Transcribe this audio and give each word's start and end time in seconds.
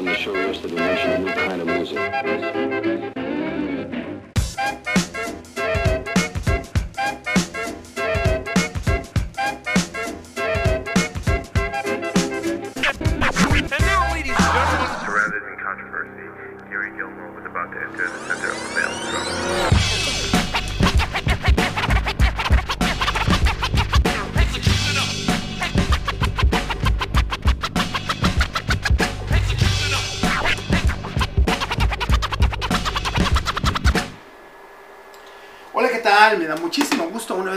and 0.00 0.08
the 0.08 0.14
show 0.14 0.32
yesterday 0.34 0.76
mentioned 0.76 1.12
a 1.12 1.18
new 1.18 1.32
kind 1.34 1.60
of 1.60 1.66
music. 1.66 3.19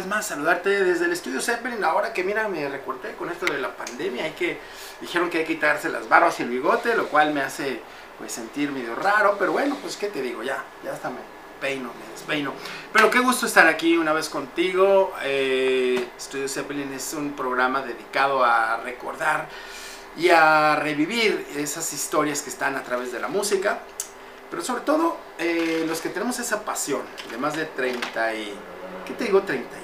Vez 0.03 0.09
más 0.09 0.25
saludarte 0.25 0.84
desde 0.84 1.05
el 1.05 1.13
estudio 1.13 1.39
Zeppelin. 1.39 1.84
Ahora 1.84 2.13
que 2.13 2.23
mira, 2.23 2.48
me 2.48 2.67
recorté 2.67 3.13
con 3.13 3.30
esto 3.30 3.45
de 3.45 3.59
la 3.59 3.75
pandemia, 3.75 4.26
hay 4.26 4.31
que 4.31 4.59
dijeron 4.99 5.29
que 5.29 5.39
hay 5.39 5.45
que 5.45 5.53
quitarse 5.53 5.89
las 5.89 6.09
barbas 6.09 6.39
y 6.39 6.43
el 6.43 6.49
bigote, 6.49 6.95
lo 6.95 7.07
cual 7.07 7.34
me 7.34 7.41
hace 7.41 7.79
pues 8.17 8.31
sentir 8.31 8.71
medio 8.71 8.95
raro, 8.95 9.38
pero 9.39 9.53
bueno, 9.53 9.77
pues 9.81 9.95
qué 9.98 10.07
te 10.07 10.21
digo, 10.21 10.43
ya, 10.43 10.63
ya 10.84 10.93
hasta 10.93 11.09
me 11.09 11.20
peino, 11.62 11.91
me 11.93 12.12
despeino. 12.12 12.53
Pero 12.91 13.09
qué 13.09 13.20
gusto 13.20 13.45
estar 13.45 13.66
aquí 13.67 13.98
una 13.98 14.12
vez 14.12 14.27
contigo. 14.27 15.13
Eh, 15.23 16.05
estudio 16.17 16.49
Zeppelin 16.49 16.91
es 16.93 17.13
un 17.13 17.34
programa 17.34 17.81
dedicado 17.81 18.43
a 18.43 18.77
recordar 18.77 19.48
y 20.17 20.29
a 20.29 20.76
revivir 20.76 21.48
esas 21.55 21.93
historias 21.93 22.41
que 22.41 22.49
están 22.49 22.76
a 22.76 22.84
través 22.84 23.12
de 23.12 23.20
la 23.20 23.29
música. 23.29 23.79
Pero 24.49 24.62
sobre 24.62 24.81
todo, 24.81 25.17
eh, 25.40 25.85
los 25.88 26.01
que 26.01 26.09
tenemos 26.09 26.37
esa 26.40 26.65
pasión 26.65 27.01
de 27.31 27.37
más 27.37 27.55
de 27.55 27.65
30 27.65 28.35
y... 28.35 28.54
¿Qué 29.05 29.13
te 29.13 29.26
digo 29.26 29.41
30 29.41 29.68
y 29.68 29.70
tantos? 29.70 29.82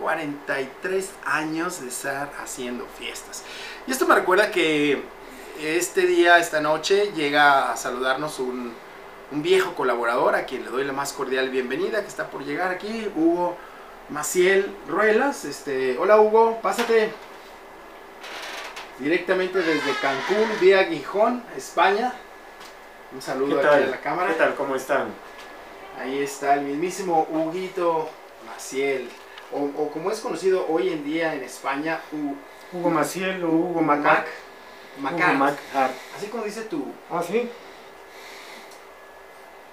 43 0.00 1.10
años 1.24 1.80
de 1.80 1.88
estar 1.88 2.32
haciendo 2.42 2.86
fiestas. 2.98 3.42
Y 3.86 3.92
esto 3.92 4.06
me 4.06 4.14
recuerda 4.14 4.50
que 4.50 5.02
este 5.60 6.06
día, 6.06 6.38
esta 6.38 6.60
noche, 6.60 7.12
llega 7.14 7.72
a 7.72 7.76
saludarnos 7.76 8.38
un, 8.38 8.72
un 9.30 9.42
viejo 9.42 9.74
colaborador 9.74 10.34
a 10.34 10.46
quien 10.46 10.64
le 10.64 10.70
doy 10.70 10.84
la 10.84 10.92
más 10.92 11.12
cordial 11.12 11.50
bienvenida, 11.50 12.00
que 12.00 12.08
está 12.08 12.28
por 12.30 12.44
llegar 12.44 12.70
aquí, 12.70 13.10
Hugo 13.14 13.56
Maciel 14.08 14.74
Ruelas. 14.88 15.44
Este, 15.44 15.96
hola 15.98 16.20
Hugo, 16.20 16.58
pásate 16.62 17.10
directamente 18.98 19.58
desde 19.58 19.92
Cancún, 20.00 20.48
vía 20.60 20.84
Gijón, 20.84 21.42
España. 21.56 22.12
Un 23.12 23.22
saludo 23.22 23.60
¿Qué 23.60 23.66
aquí 23.66 23.76
tal? 23.76 23.82
a 23.82 23.86
la 23.86 24.00
cámara. 24.00 24.28
¿Qué 24.32 24.38
tal? 24.38 24.54
¿Cómo 24.54 24.76
están? 24.76 25.08
Ahí 26.00 26.22
está 26.22 26.54
el 26.54 26.62
mismísimo 26.62 27.26
Huguito 27.30 28.08
Maciel, 28.46 29.08
o, 29.52 29.64
o 29.82 29.90
como 29.90 30.10
es 30.10 30.20
conocido 30.20 30.66
hoy 30.68 30.92
en 30.92 31.04
día 31.04 31.34
en 31.34 31.42
España, 31.42 32.00
U- 32.12 32.34
Hugo 32.76 32.90
Maciel 32.90 33.42
o 33.44 33.48
Hugo 33.50 33.80
Macac. 33.82 34.26
Mac, 35.00 35.14
Hugo 35.14 35.20
Macac. 35.34 35.34
Macac. 35.36 35.90
Así 36.16 36.26
como 36.26 36.44
dice 36.44 36.62
tú, 36.62 36.84
Ah, 37.10 37.22
sí. 37.26 37.48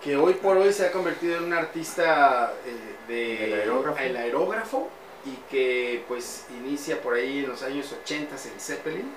que 0.04 0.16
hoy 0.16 0.34
por 0.36 0.58
hoy 0.58 0.72
se 0.74 0.86
ha 0.86 0.92
convertido 0.92 1.38
en 1.38 1.46
un 1.46 1.54
artista 1.54 2.54
eh, 2.66 2.96
de 3.08 3.46
El 3.46 3.54
aerógrafo. 3.62 3.98
el 4.00 4.18
aerógrafo, 4.18 4.90
y 5.26 5.32
que 5.52 6.04
pues 6.08 6.46
inicia 6.64 7.02
por 7.02 7.16
ahí 7.16 7.40
en 7.40 7.50
los 7.50 7.64
años 7.64 7.92
80 8.04 8.36
en 8.36 8.60
Zeppelin. 8.60 9.12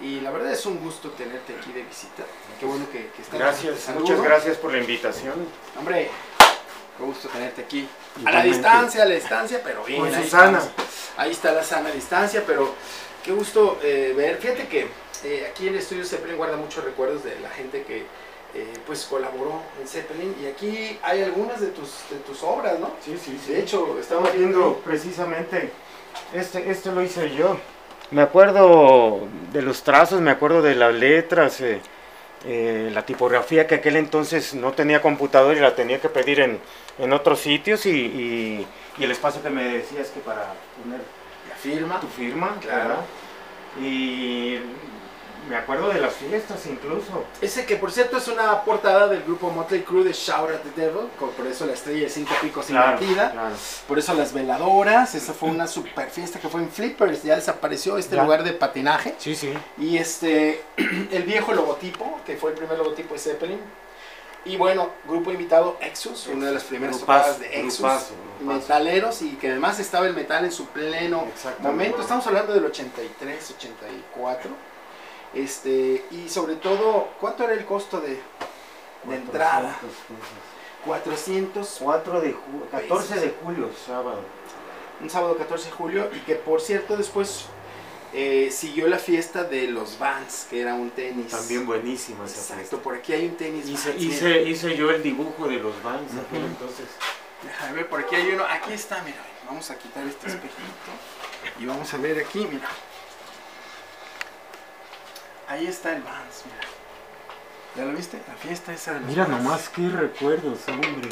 Y 0.00 0.20
la 0.20 0.30
verdad 0.30 0.52
es 0.52 0.64
un 0.66 0.80
gusto 0.80 1.10
tenerte 1.10 1.54
aquí 1.54 1.72
de 1.72 1.82
visita. 1.82 2.24
Qué 2.58 2.64
bueno 2.66 2.86
que, 2.90 3.08
que 3.14 3.22
estás. 3.22 3.38
Gracias, 3.38 3.88
muchas 3.98 4.20
gracias 4.22 4.56
por 4.56 4.72
la 4.72 4.78
invitación. 4.78 5.34
Hombre, 5.78 6.10
qué 6.98 7.04
gusto 7.04 7.28
tenerte 7.28 7.62
aquí. 7.62 7.86
A 8.24 8.30
la 8.30 8.42
distancia, 8.42 9.02
a 9.02 9.06
la 9.06 9.14
distancia, 9.14 9.60
pero 9.62 9.84
bien. 9.84 10.00
Con 10.00 10.14
ahí 10.14 10.24
Susana. 10.24 10.58
estamos. 10.58 10.90
Ahí 11.16 11.30
está 11.30 11.52
la 11.52 11.62
sana 11.62 11.90
distancia, 11.90 12.42
pero 12.46 12.74
qué 13.24 13.32
gusto 13.32 13.78
eh, 13.82 14.12
ver. 14.16 14.36
Fíjate 14.38 14.68
que 14.68 14.88
eh, 15.24 15.46
aquí 15.50 15.68
en 15.68 15.74
el 15.74 15.80
estudio 15.80 16.04
Zeppelin 16.04 16.36
guarda 16.36 16.56
muchos 16.56 16.84
recuerdos 16.84 17.24
de 17.24 17.38
la 17.40 17.50
gente 17.50 17.82
que 17.82 18.06
eh, 18.54 18.72
pues 18.86 19.06
colaboró 19.06 19.62
en 19.80 19.86
Zeppelin. 19.86 20.34
Y 20.42 20.46
aquí 20.46 20.98
hay 21.02 21.22
algunas 21.22 21.60
de 21.60 21.68
tus, 21.68 21.90
de 22.10 22.16
tus 22.26 22.42
obras, 22.42 22.78
¿no? 22.78 22.90
Sí, 23.04 23.16
sí, 23.22 23.38
sí. 23.44 23.52
De 23.52 23.60
hecho, 23.60 23.98
estamos 24.00 24.28
Estamos 24.28 24.32
viendo 24.34 24.76
precisamente, 24.84 25.70
este, 26.34 26.70
este 26.70 26.90
lo 26.90 27.02
hice 27.02 27.34
yo. 27.34 27.58
Me 28.10 28.22
acuerdo 28.22 29.28
de 29.52 29.62
los 29.62 29.82
trazos, 29.82 30.20
me 30.20 30.32
acuerdo 30.32 30.62
de 30.62 30.74
las 30.74 30.92
letras, 30.92 31.62
eh, 32.44 32.90
la 32.92 33.04
tipografía 33.04 33.66
que 33.66 33.76
aquel 33.76 33.96
entonces 33.96 34.54
no 34.54 34.72
tenía 34.72 35.02
computador 35.02 35.56
y 35.56 35.60
la 35.60 35.74
tenía 35.74 36.00
que 36.00 36.08
pedir 36.08 36.40
en, 36.40 36.58
en 36.98 37.12
otros 37.12 37.40
sitios 37.40 37.86
y, 37.86 37.90
y- 37.90 38.66
y 38.98 39.04
el 39.04 39.10
espacio 39.10 39.42
que 39.42 39.50
me 39.50 39.64
decías 39.64 40.08
que 40.08 40.20
para 40.20 40.54
poner 40.82 41.00
la 41.48 41.54
firma. 41.56 42.00
tu 42.00 42.06
firma, 42.08 42.56
Claro. 42.60 42.88
¿verdad? 42.88 43.04
Y 43.80 44.58
me 45.50 45.56
acuerdo 45.56 45.88
de 45.88 46.00
las 46.00 46.14
fiestas 46.14 46.64
incluso. 46.66 47.24
Ese 47.40 47.66
que 47.66 47.74
por 47.74 47.90
cierto 47.90 48.16
es 48.18 48.28
una 48.28 48.62
portada 48.62 49.08
del 49.08 49.24
grupo 49.24 49.50
Motley 49.50 49.82
Crue 49.82 50.04
de 50.04 50.12
Shout 50.12 50.48
at 50.48 50.60
the 50.60 50.80
Devil, 50.80 51.08
por 51.18 51.46
eso 51.46 51.66
la 51.66 51.72
estrella 51.72 52.02
de 52.04 52.08
cinco 52.08 52.32
picos 52.40 52.70
invertida. 52.70 53.32
claro. 53.32 53.54
Por 53.88 53.98
eso 53.98 54.14
las 54.14 54.32
veladoras, 54.32 55.14
esa 55.16 55.32
fue 55.32 55.50
una 55.50 55.66
super 55.66 56.08
fiesta 56.08 56.38
que 56.38 56.48
fue 56.48 56.60
en 56.60 56.70
Flippers, 56.70 57.24
ya 57.24 57.34
desapareció 57.34 57.98
este 57.98 58.14
Ya. 58.14 58.22
lugar 58.22 58.44
de 58.44 58.52
patinaje. 58.52 59.16
Sí, 59.18 59.34
sí. 59.34 59.52
Y 59.76 59.98
este, 59.98 60.62
el 61.10 61.24
viejo 61.24 61.52
logotipo, 61.52 62.20
que 62.24 62.36
fue 62.36 62.52
el 62.52 62.56
primer 62.56 62.78
logotipo 62.78 63.14
de 63.14 63.20
Zeppelin. 63.20 63.58
Y 64.44 64.56
bueno, 64.56 64.88
grupo 65.06 65.32
invitado 65.32 65.76
Exus, 65.82 66.28
una 66.28 66.46
de 66.46 66.52
las 66.54 66.64
primeras 66.64 66.98
tocadas 67.00 67.40
de 67.40 67.60
Exus. 67.60 67.80
grupazo, 67.80 68.14
grupazo. 68.38 68.58
Metaleros 68.60 69.20
y 69.20 69.32
que 69.32 69.50
además 69.50 69.78
estaba 69.80 70.06
el 70.06 70.14
metal 70.14 70.44
en 70.46 70.52
su 70.52 70.64
pleno 70.66 71.26
momento. 71.58 72.00
Estamos 72.00 72.26
hablando 72.26 72.54
del 72.54 72.64
83, 72.64 73.50
84. 73.58 74.69
Este, 75.34 76.04
y 76.10 76.28
sobre 76.28 76.56
todo, 76.56 77.08
¿cuánto 77.20 77.44
era 77.44 77.52
el 77.52 77.64
costo 77.64 78.00
de, 78.00 78.20
de 79.04 79.14
entrada? 79.14 79.76
400 80.84 81.76
4 81.80 82.20
de 82.20 82.32
julio, 82.32 82.66
14 82.70 83.20
de 83.20 83.34
julio, 83.42 83.70
sábado. 83.86 84.20
un 85.00 85.10
sábado 85.10 85.36
14 85.36 85.66
de 85.66 85.70
julio 85.72 86.10
y 86.14 86.20
que 86.20 86.34
por 86.36 86.60
cierto 86.60 86.96
después 86.96 87.44
eh, 88.14 88.50
siguió 88.50 88.88
la 88.88 88.98
fiesta 88.98 89.44
de 89.44 89.68
los 89.68 89.98
Vans, 89.98 90.46
que 90.50 90.60
era 90.62 90.74
un 90.74 90.90
tenis. 90.90 91.28
También 91.28 91.66
buenísima 91.66 92.24
esa 92.24 92.36
Exacto, 92.40 92.54
fiesta. 92.56 92.76
por 92.78 92.94
aquí 92.94 93.12
hay 93.12 93.26
un 93.26 93.36
tenis. 93.36 93.68
Hice, 93.68 93.90
Vans, 93.90 94.02
hice, 94.02 94.42
hice 94.42 94.76
yo 94.76 94.90
el 94.90 95.02
dibujo 95.02 95.46
de 95.46 95.56
los 95.58 95.80
Vans 95.82 96.10
aquel 96.12 96.40
Ujú. 96.44 96.46
entonces. 96.48 96.86
Déjame 97.42 97.72
ver, 97.74 97.88
por 97.88 98.00
aquí 98.00 98.14
hay 98.16 98.30
uno. 98.32 98.44
Aquí 98.48 98.72
está, 98.72 99.02
mira. 99.02 99.18
Vamos 99.46 99.70
a 99.70 99.78
quitar 99.78 100.06
este 100.06 100.28
espejito 100.28 100.90
y 101.58 101.66
vamos 101.66 101.92
a 101.92 101.96
ver 101.98 102.18
aquí, 102.24 102.46
mira. 102.50 102.68
Ahí 105.50 105.66
está 105.66 105.92
el 105.92 106.02
Vans, 106.02 106.44
mira. 106.46 106.68
¿Ya 107.76 107.84
lo 107.84 107.96
viste? 107.96 108.18
La 108.28 108.34
fiesta 108.34 108.72
esa 108.72 108.94
de 108.94 109.00
los 109.00 109.08
Mira 109.08 109.24
Vans. 109.26 109.42
nomás 109.42 109.68
qué 109.68 109.88
recuerdos, 109.88 110.60
hombre. 110.68 111.08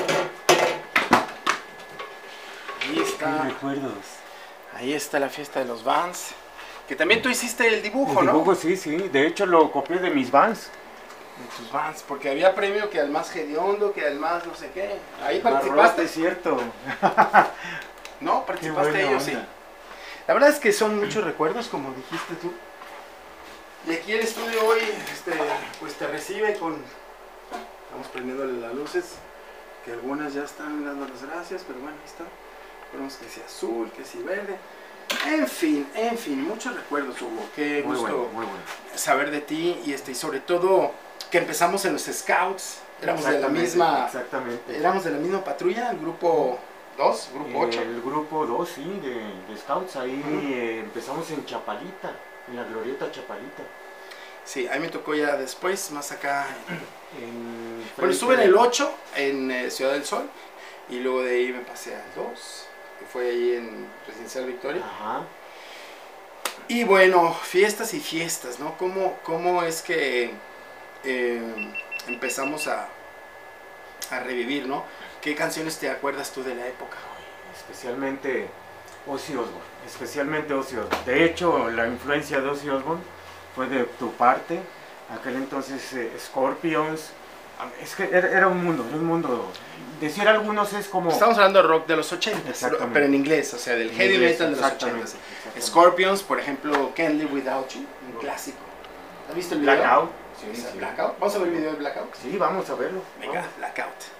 Ahí 2.81 2.95
Qué 2.95 3.03
está. 3.03 3.43
recuerdos. 3.43 3.93
Ahí 4.75 4.93
está 4.93 5.19
la 5.19 5.29
fiesta 5.29 5.59
de 5.59 5.67
los 5.67 5.83
Vans. 5.83 6.29
Que 6.87 6.95
también 6.95 7.21
tú 7.21 7.29
hiciste 7.29 7.67
el 7.67 7.83
dibujo, 7.83 8.21
El 8.21 8.27
¿no? 8.27 8.33
dibujo 8.33 8.55
sí, 8.55 8.77
sí. 8.77 8.97
De 8.97 9.27
hecho 9.27 9.45
lo 9.45 9.73
copié 9.73 9.99
de 9.99 10.11
mis 10.11 10.31
Vans. 10.31 10.71
De 11.39 11.57
tus 11.57 11.73
Vans, 11.73 12.05
porque 12.07 12.31
había 12.31 12.55
premio 12.55 12.89
que 12.91 13.01
al 13.01 13.11
más 13.11 13.35
hediondo, 13.35 13.93
que 13.93 14.07
al 14.07 14.17
más 14.21 14.47
no 14.47 14.55
sé 14.55 14.71
qué. 14.71 14.99
Ahí 15.25 15.41
participaste. 15.41 16.05
Es 16.05 16.11
cierto. 16.13 16.57
No, 18.21 18.41
Qué 18.41 18.47
participaste 18.49 19.07
ellos, 19.07 19.23
sí. 19.23 19.39
La 20.27 20.35
verdad 20.35 20.51
es 20.51 20.59
que 20.59 20.73
son 20.73 20.99
muchos 20.99 21.23
recuerdos, 21.23 21.69
como 21.69 21.93
dijiste 21.93 22.35
tú. 22.43 22.53
Y 23.89 23.93
aquí 23.93 24.13
el 24.13 24.21
estudio 24.21 24.67
hoy, 24.67 24.81
este, 25.11 25.33
pues 25.81 25.95
te 25.95 26.07
recibe 26.07 26.55
con... 26.59 26.77
Estamos 27.87 28.07
prendiéndole 28.13 28.61
las 28.61 28.75
luces, 28.75 29.15
que 29.83 29.93
algunas 29.93 30.35
ya 30.35 30.45
están 30.45 30.85
dando 30.85 31.09
las 31.09 31.23
gracias, 31.23 31.63
pero 31.67 31.81
bueno, 31.81 31.97
ahí 31.97 32.07
está. 32.07 32.25
Esperemos 32.85 33.15
que 33.15 33.29
sea 33.31 33.47
azul, 33.47 33.91
que 33.93 34.05
sea 34.05 34.21
verde. 34.23 34.59
En 35.27 35.49
fin, 35.49 35.89
en 35.95 36.19
fin, 36.19 36.47
muchos 36.47 36.75
recuerdos, 36.77 37.21
Hugo. 37.23 37.49
Qué 37.57 37.83
Muy 37.83 37.97
gusto 37.97 38.03
bueno, 38.03 38.33
muy 38.35 38.45
bueno. 38.45 38.61
saber 38.95 39.31
de 39.31 39.41
ti 39.41 39.81
y, 39.87 39.95
este, 39.95 40.13
y 40.13 40.15
sobre 40.15 40.41
todo 40.41 40.93
que 41.31 41.39
empezamos 41.39 41.83
en 41.87 41.95
los 41.95 42.03
Scouts. 42.03 42.81
Éramos 43.01 43.25
de 43.25 43.41
la 43.41 43.49
misma... 43.49 44.05
Exactamente. 44.05 44.77
Éramos 44.77 45.05
de 45.05 45.13
la 45.13 45.19
misma 45.19 45.43
patrulla, 45.43 45.93
el 45.93 45.99
grupo 45.99 46.59
2, 46.99 47.31
grupo 47.33 47.61
8. 47.61 47.81
El 47.81 48.03
grupo 48.03 48.45
2, 48.45 48.69
sí, 48.69 49.01
de, 49.03 49.15
de 49.51 49.59
Scouts. 49.59 49.97
Ahí 49.97 50.23
eh, 50.53 50.81
empezamos 50.85 51.31
en 51.31 51.47
Chapalita, 51.47 52.13
en 52.51 52.57
la 52.57 52.65
glorieta 52.65 53.11
Chapalita. 53.11 53.63
Sí, 54.45 54.67
ahí 54.67 54.81
me 54.81 54.89
tocó 54.89 55.15
ya 55.15 55.37
después, 55.37 55.91
más 55.91 56.11
acá. 56.11 56.47
Bueno, 57.99 58.13
estuve 58.13 58.35
en 58.35 58.41
el 58.41 58.57
8, 58.57 58.95
en 59.17 59.51
eh, 59.51 59.71
Ciudad 59.71 59.93
del 59.93 60.05
Sol, 60.05 60.29
y 60.89 61.01
luego 61.01 61.23
de 61.23 61.33
ahí 61.33 61.53
me 61.53 61.61
pasé 61.61 61.95
al 61.95 62.15
2, 62.17 62.67
que 62.99 63.07
fue 63.07 63.29
ahí 63.29 63.55
en 63.57 63.87
Residencial 64.07 64.47
Victoria. 64.47 64.83
Ajá. 64.83 65.25
Y 66.69 66.85
bueno, 66.85 67.35
fiestas 67.35 67.93
y 67.93 68.01
fiestas, 68.01 68.59
¿no? 68.59 68.77
¿Cómo, 68.79 69.19
cómo 69.23 69.63
es 69.63 69.83
que 69.83 70.31
eh, 71.05 71.73
empezamos 72.07 72.69
a, 72.69 72.89
a 74.11 74.21
revivir, 74.21 74.67
¿no? 74.67 74.85
¿Qué 75.21 75.35
canciones 75.35 75.79
te 75.79 75.91
acuerdas 75.91 76.33
tú 76.33 76.43
de 76.43 76.55
la 76.55 76.67
época? 76.67 76.97
Especialmente 77.55 78.49
Ozzy 79.07 79.33
Osbourne 79.35 79.78
especialmente 79.89 80.55
Ozzy 80.55 80.77
Osbourne. 80.77 81.05
De 81.07 81.25
hecho, 81.25 81.71
la 81.71 81.87
influencia 81.87 82.41
de 82.41 82.49
Ozzy 82.49 82.69
Osbourne 82.69 83.03
fue 83.55 83.67
de 83.67 83.85
tu 83.99 84.13
parte, 84.13 84.61
aquel 85.11 85.37
entonces 85.37 85.93
eh, 85.95 86.13
Scorpions, 86.19 87.11
es 87.83 87.97
que 87.97 88.05
era, 88.05 88.29
era, 88.29 88.47
un 88.47 88.63
mundo, 88.63 88.85
era 88.87 88.97
un 88.97 89.05
mundo. 89.05 89.51
Decir 90.01 90.29
algunos 90.29 90.73
es 90.75 90.87
como... 90.87 91.11
Estamos 91.11 91.37
hablando 91.39 91.61
de 91.61 91.67
rock 91.67 91.89
de 91.89 91.97
los 91.97 92.13
80, 92.13 92.53
pero 92.93 93.07
en 93.07 93.15
inglés, 93.15 93.53
o 93.55 93.59
sea, 93.59 93.75
del 93.75 93.91
heavy 93.91 94.15
inglés, 94.15 94.39
metal 94.39 94.55
de 94.55 94.61
los 94.61 94.73
80. 94.73 95.07
Scorpions, 95.61 96.23
por 96.23 96.39
ejemplo, 96.39 96.93
Can't 96.95 97.15
Live 97.15 97.33
Without 97.33 97.69
You, 97.71 97.81
un 97.81 98.21
clásico. 98.21 98.59
¿Has 99.29 99.35
visto 99.35 99.55
el 99.55 99.63
video? 99.63 99.75
Blackout. 99.75 100.11
Sí, 100.41 100.47
sí. 100.55 100.79
Blackout. 100.79 101.19
¿Vamos 101.19 101.35
a 101.35 101.39
ver 101.39 101.49
el 101.49 101.55
video 101.55 101.73
de 101.73 101.79
Blackout? 101.79 102.15
Sí, 102.15 102.37
vamos 102.39 102.71
a 102.71 102.75
verlo. 102.77 103.03
Venga, 103.21 103.41
vamos. 103.41 103.57
Blackout. 103.57 104.18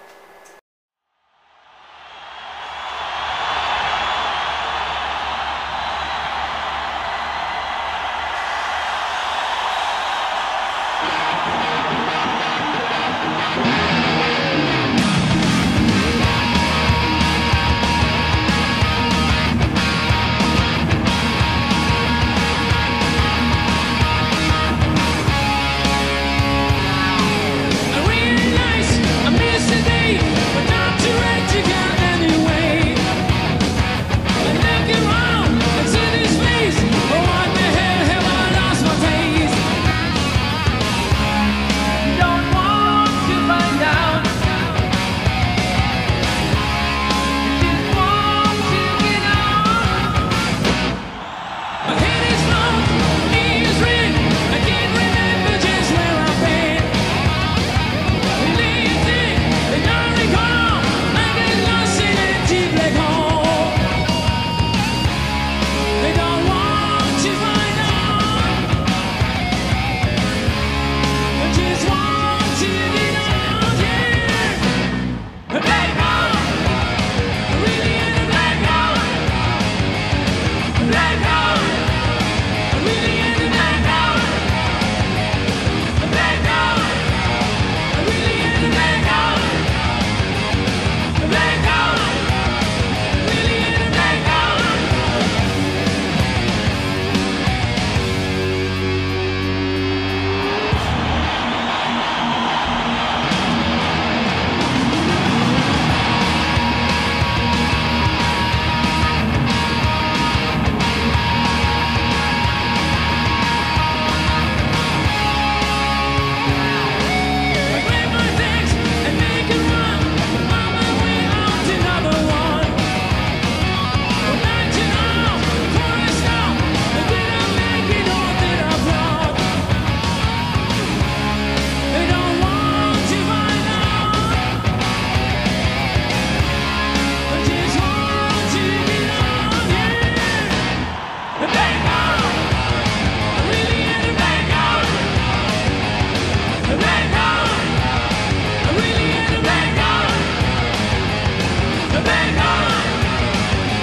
the 151.99 152.05
bang 152.05 152.37
on. 152.37 152.71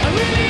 I 0.04 0.08
really 0.16 0.45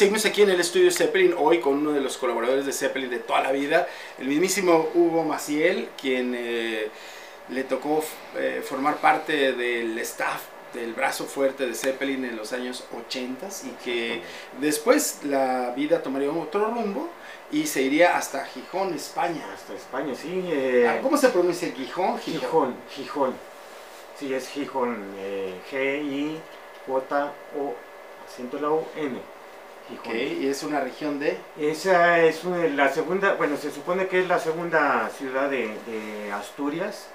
seguimos 0.00 0.24
aquí 0.24 0.40
en 0.40 0.48
el 0.48 0.58
estudio 0.58 0.90
Zeppelin 0.90 1.34
hoy 1.36 1.60
con 1.60 1.74
uno 1.74 1.92
de 1.92 2.00
los 2.00 2.16
colaboradores 2.16 2.64
de 2.64 2.72
Zeppelin 2.72 3.10
de 3.10 3.18
toda 3.18 3.42
la 3.42 3.52
vida, 3.52 3.86
el 4.18 4.28
mismísimo 4.28 4.88
Hugo 4.94 5.24
Maciel, 5.24 5.90
quien 6.00 6.34
eh, 6.34 6.88
le 7.50 7.64
tocó 7.64 8.02
eh, 8.34 8.64
formar 8.66 8.96
parte 8.96 9.52
del 9.52 9.98
staff 9.98 10.40
del 10.72 10.94
brazo 10.94 11.26
fuerte 11.26 11.66
de 11.66 11.74
Zeppelin 11.74 12.24
en 12.24 12.34
los 12.34 12.54
años 12.54 12.84
80 12.96 13.46
y 13.66 13.68
que 13.84 14.22
después 14.58 15.18
la 15.24 15.74
vida 15.76 16.02
tomaría 16.02 16.30
otro 16.30 16.70
rumbo 16.70 17.10
y 17.52 17.66
se 17.66 17.82
iría 17.82 18.16
hasta 18.16 18.46
Gijón, 18.46 18.94
España. 18.94 19.52
Hasta 19.52 19.74
España, 19.74 20.14
sí. 20.14 20.48
Eh, 20.50 20.88
ah, 20.88 21.00
¿Cómo 21.02 21.18
se 21.18 21.28
pronuncia 21.28 21.70
Gijón? 21.72 22.18
Gijón, 22.20 22.40
Gijón. 22.40 22.74
Gijón. 22.88 23.34
Sí, 24.18 24.32
es 24.32 24.48
Gijón. 24.48 24.96
Eh, 25.18 25.60
G-I-J-O, 25.70 27.74
acento 28.26 28.58
la 28.58 28.70
O-N. 28.70 29.39
Y 30.40 30.46
es 30.46 30.62
una 30.62 30.80
región 30.80 31.18
de... 31.18 31.36
Esa 31.58 32.20
es 32.20 32.44
la 32.44 32.88
segunda, 32.92 33.34
bueno, 33.34 33.56
se 33.56 33.70
supone 33.70 34.06
que 34.06 34.20
es 34.20 34.28
la 34.28 34.38
segunda 34.38 35.08
ciudad 35.16 35.50
de, 35.50 35.74
de 35.86 36.32
Asturias, 36.32 37.08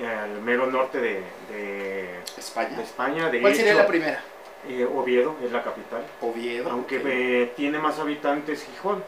al 0.00 0.40
mero 0.42 0.66
norte 0.66 0.98
de, 1.00 1.22
de- 1.50 2.20
España. 2.38 2.76
de 2.76 2.82
España. 2.82 3.30
¿Cuál 3.40 3.54
sería 3.54 3.74
la 3.74 3.86
primera? 3.86 4.22
eh, 4.68 4.84
Oviedo 4.94 5.36
es 5.44 5.50
la 5.52 5.62
capital. 5.62 6.02
Oviedo. 6.20 6.70
aunque 6.70 7.00
eh, 7.04 7.52
tiene 7.56 7.78
más 7.78 7.98
habitantes 7.98 8.64
Gijón 8.64 9.02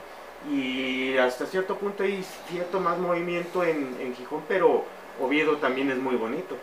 y 0.50 1.16
hasta 1.18 1.46
cierto 1.46 1.76
punto 1.76 2.02
hay 2.02 2.24
cierto 2.48 2.80
más 2.80 2.98
movimiento 2.98 3.62
en, 3.62 3.96
en 4.00 4.14
Gijón, 4.16 4.42
pero 4.48 4.84
Oviedo 5.20 5.58
también 5.58 5.90
es 5.90 5.98
muy 5.98 6.16
bonito. 6.16 6.56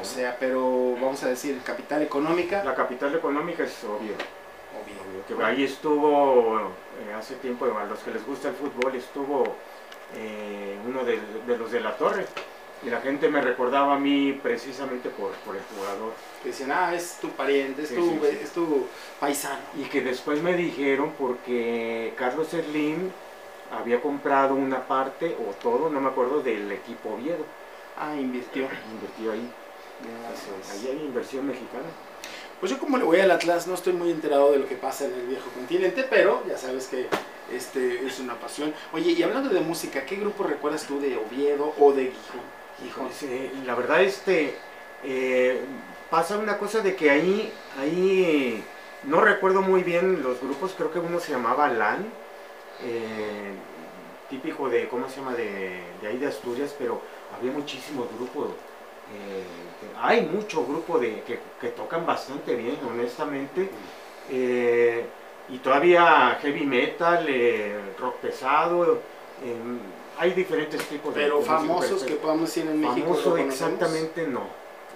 O 0.00 0.04
sea, 0.04 0.36
pero 0.40 0.94
vamos 1.00 1.22
a 1.22 1.28
decir, 1.28 1.60
capital 1.64 2.02
económica. 2.02 2.64
La 2.64 2.74
capital 2.74 3.14
económica 3.14 3.62
es 3.62 3.84
Oviedo, 3.84 4.16
Que 5.26 5.42
ahí 5.42 5.64
estuvo 5.64 6.58
eh, 7.00 7.14
hace 7.16 7.36
tiempo, 7.36 7.64
a 7.64 7.84
los 7.84 7.98
que 8.00 8.10
les 8.10 8.24
gusta 8.26 8.48
el 8.48 8.54
fútbol, 8.54 8.94
estuvo 8.94 9.44
eh, 10.14 10.76
uno 10.86 11.04
de, 11.04 11.18
de 11.46 11.56
los 11.58 11.70
de 11.70 11.80
la 11.80 11.96
torre. 11.96 12.26
Y 12.82 12.90
la 12.90 13.00
gente 13.00 13.30
me 13.30 13.40
recordaba 13.40 13.94
a 13.94 13.98
mí 13.98 14.38
precisamente 14.42 15.08
por, 15.08 15.30
por 15.46 15.56
el 15.56 15.62
jugador. 15.74 16.12
Que 16.42 16.50
dicen, 16.50 16.70
ah, 16.70 16.94
es 16.94 17.18
tu 17.20 17.30
pariente, 17.30 17.82
es, 17.82 17.88
Sí, 17.88 17.94
tu, 17.94 18.02
sí, 18.02 18.18
sí. 18.20 18.38
es 18.42 18.50
tu 18.52 18.86
paisano. 19.18 19.62
Y 19.78 19.84
que 19.84 20.02
después 20.02 20.42
me 20.42 20.54
dijeron 20.54 21.12
porque 21.18 22.12
Carlos 22.18 22.48
Slim 22.48 23.10
había 23.72 24.02
comprado 24.02 24.54
una 24.54 24.86
parte 24.86 25.34
o 25.40 25.52
todo, 25.62 25.88
no 25.88 26.00
me 26.00 26.10
acuerdo, 26.10 26.42
del 26.42 26.70
equipo 26.72 27.14
Oviedo. 27.14 27.46
Ah, 27.96 28.14
invirtió. 28.16 28.68
Invirtió 28.92 29.32
ahí. 29.32 29.50
Ahí 30.72 30.86
hay 30.88 31.04
inversión 31.06 31.46
mexicana. 31.46 31.86
Pues 32.60 32.72
yo 32.72 32.78
como 32.78 32.96
le 32.96 33.04
voy 33.04 33.20
al 33.20 33.30
Atlas 33.30 33.66
no 33.66 33.74
estoy 33.74 33.92
muy 33.92 34.10
enterado 34.10 34.52
de 34.52 34.58
lo 34.58 34.68
que 34.68 34.76
pasa 34.76 35.04
en 35.04 35.14
el 35.14 35.26
viejo 35.26 35.50
continente, 35.50 36.06
pero 36.08 36.42
ya 36.48 36.56
sabes 36.56 36.86
que 36.86 37.08
este 37.52 38.06
es 38.06 38.20
una 38.20 38.34
pasión. 38.34 38.72
Oye, 38.92 39.12
y 39.12 39.22
hablando 39.22 39.50
de 39.50 39.60
música, 39.60 40.06
¿qué 40.06 40.16
grupo 40.16 40.44
recuerdas 40.44 40.86
tú 40.86 41.00
de 41.00 41.16
Oviedo 41.16 41.74
o 41.78 41.92
de 41.92 42.12
Gijón? 42.82 43.08
Eh, 43.22 43.52
la 43.66 43.74
verdad, 43.74 44.02
este, 44.02 44.54
eh, 45.02 45.60
pasa 46.10 46.38
una 46.38 46.56
cosa 46.58 46.80
de 46.80 46.96
que 46.96 47.10
ahí, 47.10 47.52
ahí 47.78 48.64
no 49.04 49.20
recuerdo 49.20 49.60
muy 49.60 49.82
bien 49.82 50.22
los 50.22 50.40
grupos, 50.40 50.74
creo 50.76 50.90
que 50.90 51.00
uno 51.00 51.20
se 51.20 51.32
llamaba 51.32 51.68
LAN, 51.68 52.06
eh, 52.82 53.52
típico 54.30 54.70
de, 54.70 54.88
¿cómo 54.88 55.08
se 55.08 55.16
llama?, 55.16 55.34
de, 55.34 55.82
de 56.00 56.08
ahí 56.08 56.16
de 56.16 56.28
Asturias, 56.28 56.74
pero 56.78 57.00
había 57.36 57.52
muchísimos 57.52 58.08
grupos. 58.16 58.50
Eh, 59.12 59.44
hay 60.00 60.22
mucho 60.22 60.64
grupo 60.64 60.98
de, 60.98 61.22
que, 61.22 61.38
que 61.60 61.68
tocan 61.68 62.04
bastante 62.06 62.54
bien, 62.54 62.78
honestamente. 62.88 63.68
eh, 64.30 65.04
y 65.46 65.58
todavía 65.58 66.38
heavy 66.40 66.64
metal, 66.64 67.26
eh, 67.28 67.78
rock 67.98 68.16
pesado, 68.16 68.94
eh, 68.94 69.56
hay 70.18 70.32
diferentes 70.32 70.82
tipos 70.88 71.14
de 71.14 71.20
Pero 71.22 71.40
de 71.40 71.44
famosos 71.44 72.02
que 72.02 72.14
podamos 72.14 72.48
decir 72.48 72.66
en 72.70 72.80
México. 72.80 73.08
Famoso 73.08 73.36
exactamente 73.36 74.26
no. 74.26 74.42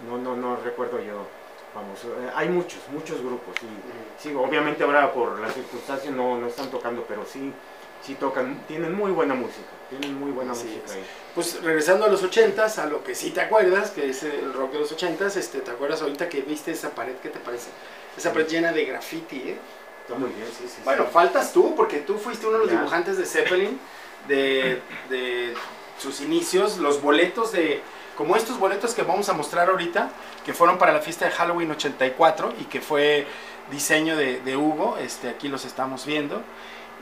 No, 0.09 0.17
no, 0.17 0.37
no 0.37 0.57
recuerdo 0.57 1.01
yo. 1.01 1.27
Famoso. 1.75 2.09
Eh, 2.09 2.31
hay 2.35 2.49
muchos, 2.49 2.81
muchos 2.91 3.21
grupos. 3.21 3.57
Y, 3.63 4.23
sí, 4.23 4.35
obviamente 4.35 4.85
ahora 4.85 5.13
por 5.13 5.39
las 5.39 5.53
circunstancias 5.53 6.15
no, 6.15 6.39
no 6.39 6.47
están 6.47 6.71
tocando, 6.71 7.05
pero 7.07 7.27
sí, 7.27 7.53
sí 8.03 8.15
tocan. 8.15 8.63
Tienen 8.67 8.95
muy 8.95 9.11
buena 9.11 9.35
música. 9.35 9.69
Tienen 9.91 10.19
muy 10.19 10.31
buena 10.33 10.53
Así 10.53 10.65
música 10.65 10.93
ahí. 10.93 11.05
Pues 11.35 11.63
regresando 11.63 12.05
a 12.05 12.09
los 12.09 12.23
ochentas, 12.23 12.79
a 12.79 12.87
lo 12.87 13.03
que 13.03 13.15
sí 13.15 13.31
te 13.31 13.41
acuerdas, 13.41 13.91
que 13.91 14.11
es 14.11 14.23
el 14.23 14.53
rock 14.53 14.73
de 14.73 14.81
los 14.81 14.93
ochentas, 14.93 15.37
este, 15.37 15.61
¿te 15.61 15.71
acuerdas 15.71 16.03
ahorita 16.03 16.29
que 16.29 16.43
viste 16.43 16.73
esa 16.73 16.91
pared? 16.91 17.15
¿Qué 17.23 17.29
te 17.31 17.39
parece? 17.39 17.69
Esa 18.17 18.33
pared 18.33 18.47
llena 18.49 18.73
de 18.73 18.85
graffiti, 18.85 19.37
¿eh? 19.37 19.59
Está 20.03 20.19
muy 20.19 20.31
bien, 20.31 20.47
sí, 20.49 20.65
sí. 20.67 20.81
Bueno, 20.85 21.05
sí. 21.05 21.11
faltas 21.13 21.53
tú, 21.53 21.75
porque 21.77 21.99
tú 21.99 22.19
fuiste 22.19 22.47
uno 22.47 22.59
de 22.59 22.65
los 22.65 22.73
Ya. 22.73 22.79
dibujantes 22.79 23.17
de 23.19 23.25
Zeppelin, 23.27 23.79
de, 24.27 24.83
de 25.09 25.55
sus 25.99 26.21
inicios, 26.21 26.79
los 26.79 27.01
boletos 27.01 27.53
de, 27.53 27.81
como 28.17 28.35
estos 28.37 28.59
boletos 28.59 28.95
que 28.95 29.03
vamos 29.03 29.29
a 29.29 29.33
mostrar 29.35 29.69
ahorita, 29.71 30.11
que 30.45 30.53
fueron 30.55 30.77
para 30.79 30.93
la 30.93 31.01
fiesta 31.01 31.27
de 31.27 31.31
Halloween 31.33 31.71
84 31.71 32.55
y 32.61 32.65
que 32.65 32.81
fue 32.81 33.27
diseño 33.71 34.17
de, 34.17 34.41
de 34.41 34.57
Hugo, 34.57 34.97
este, 34.99 35.29
aquí 35.29 35.49
los 35.49 35.65
estamos 35.65 36.05
viendo. 36.07 36.43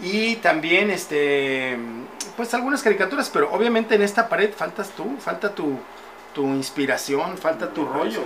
Y 0.01 0.37
también, 0.37 0.91
este, 0.91 1.79
pues 2.37 2.53
algunas 2.55 2.83
caricaturas, 2.83 3.31
pero 3.31 3.51
obviamente 3.53 3.95
en 3.95 4.03
esta 4.03 4.29
pared 4.29 4.53
faltas 4.53 4.91
tú, 4.91 5.17
falta 5.19 5.55
tu, 5.55 5.79
tu 6.35 6.45
inspiración, 6.49 7.39
falta 7.39 7.73
tu 7.73 7.87
rollo. 7.87 8.21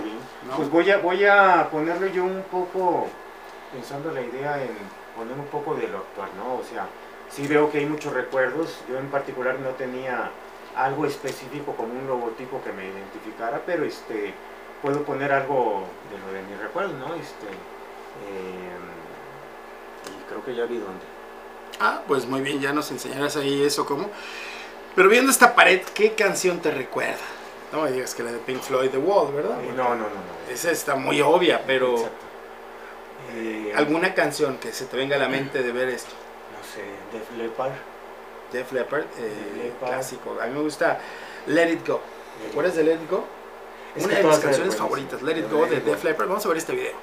Pues 0.57 0.69
voy 0.69 0.89
a, 0.91 0.97
voy 0.97 1.25
a 1.25 1.69
ponerle 1.71 2.11
yo 2.11 2.25
un 2.25 2.43
poco, 2.51 3.07
pensando 3.71 4.11
la 4.11 4.21
idea 4.21 4.61
en 4.61 4.71
poner 5.15 5.37
un 5.37 5.45
poco 5.45 5.75
de 5.75 5.87
lo 5.87 5.99
actual, 5.99 6.29
¿no? 6.37 6.55
O 6.55 6.63
sea, 6.63 6.87
sí 7.29 7.47
veo 7.47 7.71
que 7.71 7.77
hay 7.79 7.85
muchos 7.85 8.11
recuerdos. 8.13 8.81
Yo 8.89 8.97
en 8.99 9.09
particular 9.09 9.57
no 9.59 9.69
tenía 9.69 10.29
algo 10.75 11.05
específico 11.05 11.73
como 11.75 11.93
un 11.93 12.07
logotipo 12.07 12.61
que 12.63 12.73
me 12.73 12.85
identificara, 12.85 13.61
pero 13.65 13.85
este 13.85 14.33
puedo 14.81 15.03
poner 15.03 15.31
algo 15.31 15.85
de 16.11 16.17
lo 16.17 16.33
de 16.33 16.41
mis 16.49 16.59
recuerdos, 16.59 16.95
¿no? 16.95 17.13
Este, 17.13 17.47
eh, 17.47 18.77
y 20.07 20.29
creo 20.29 20.43
que 20.43 20.55
ya 20.55 20.65
vi 20.65 20.77
dónde. 20.77 21.10
Ah, 21.79 22.01
pues 22.07 22.25
muy 22.25 22.41
bien, 22.41 22.59
ya 22.59 22.73
nos 22.73 22.91
enseñarás 22.91 23.35
ahí 23.37 23.63
eso 23.63 23.85
cómo. 23.85 24.09
Pero 24.95 25.09
viendo 25.09 25.31
esta 25.31 25.55
pared, 25.55 25.81
¿qué 25.93 26.13
canción 26.13 26.59
te 26.59 26.71
recuerda? 26.71 27.17
No 27.71 27.83
me 27.83 27.91
digas 27.91 28.13
que 28.13 28.23
la 28.23 28.31
de 28.31 28.39
Pink 28.39 28.61
Floyd, 28.61 28.89
The 28.89 28.97
Wall, 28.97 29.33
¿verdad? 29.33 29.61
Eh, 29.63 29.71
no, 29.75 29.89
no, 29.89 29.95
no, 29.95 30.03
no. 30.03 30.51
Esa 30.53 30.71
está 30.71 30.95
muy 30.95 31.21
obvia, 31.21 31.61
pero. 31.65 31.95
Eh, 33.35 33.71
alguna 33.75 34.13
canción 34.13 34.57
que 34.57 34.73
se 34.73 34.85
te 34.85 34.97
venga 34.97 35.15
a 35.15 35.19
la 35.19 35.29
mente 35.29 35.63
de 35.63 35.71
ver 35.71 35.87
esto. 35.87 36.11
No 36.51 36.67
sé, 36.67 36.83
Def 37.17 37.37
Leppard. 37.37 37.71
Def 38.51 38.71
Leppard, 38.73 39.05
eh, 39.17 39.63
Leppard. 39.63 39.91
clásico. 39.93 40.37
A 40.41 40.47
mí 40.47 40.53
me 40.53 40.61
gusta 40.61 40.99
Let 41.47 41.71
It 41.71 41.87
Go. 41.87 42.01
¿Te 42.41 42.49
acuerdas 42.49 42.75
de 42.75 42.83
Let 42.83 42.95
It 42.95 43.09
Go? 43.09 43.23
Es 43.95 44.03
Una 44.05 44.15
de 44.15 44.23
mis 44.23 44.39
canciones 44.39 44.75
favoritas. 44.75 45.21
Let 45.21 45.37
It 45.37 45.49
Go 45.49 45.65
de 45.65 45.79
Def. 45.79 46.03
Leppard. 46.03 46.27
Vamos 46.27 46.45
a 46.45 46.49
ver 46.49 46.57
este 46.57 46.73
video. 46.73 46.93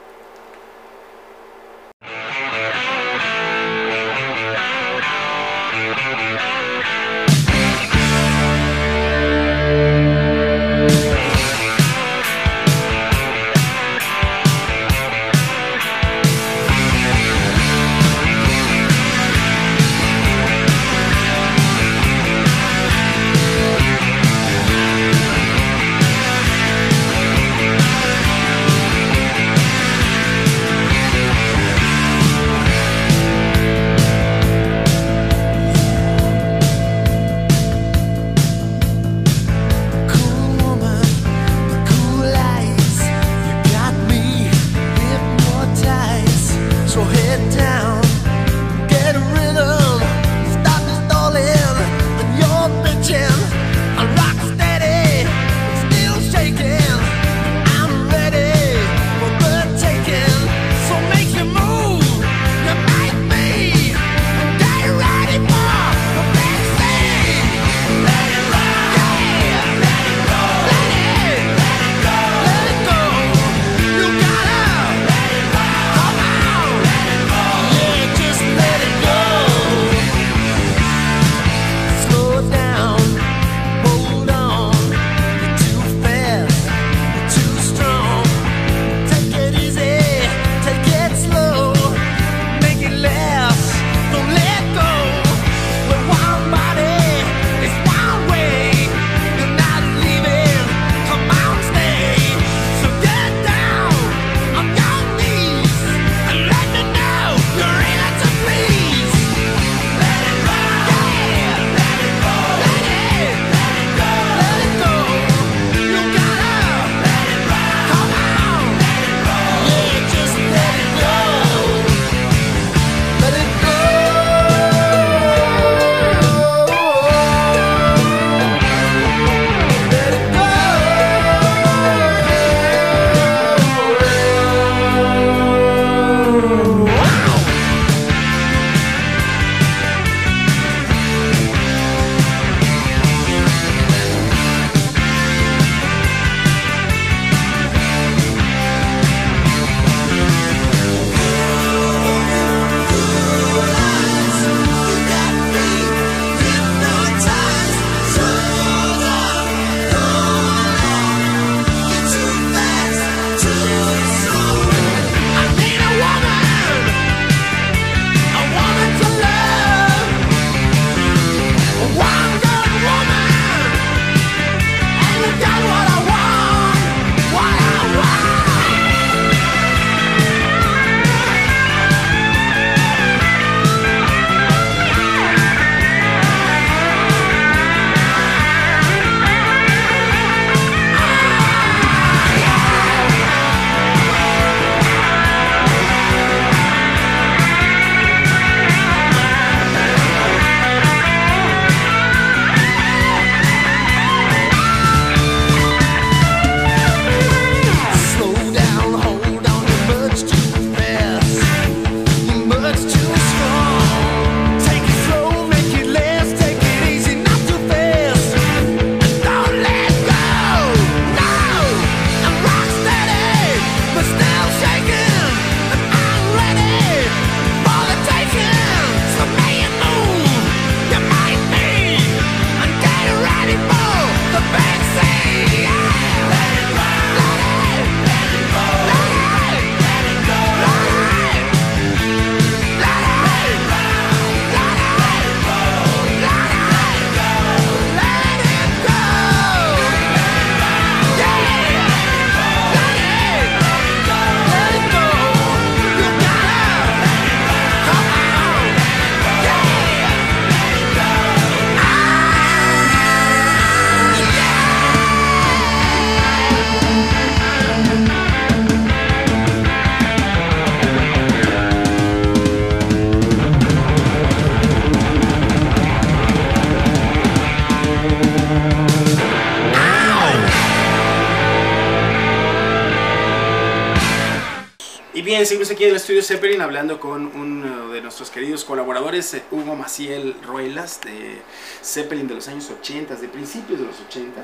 Seguimos 285.48 285.70
aquí 285.70 285.84
en 285.84 285.90
el 285.90 285.96
estudio 285.96 286.22
Zeppelin 286.22 286.60
hablando 286.60 287.00
con 287.00 287.34
uno 287.34 287.88
de 287.88 288.02
nuestros 288.02 288.30
queridos 288.30 288.66
colaboradores, 288.66 289.32
eh, 289.32 289.42
Hugo 289.50 289.74
Maciel 289.76 290.36
Ruelas, 290.42 291.00
de 291.00 291.40
Zeppelin 291.82 292.28
de 292.28 292.34
los 292.34 292.48
años 292.48 292.70
80, 292.70 293.14
de 293.14 293.28
principios 293.28 293.80
de 293.80 293.86
los 293.86 293.98
80. 293.98 294.42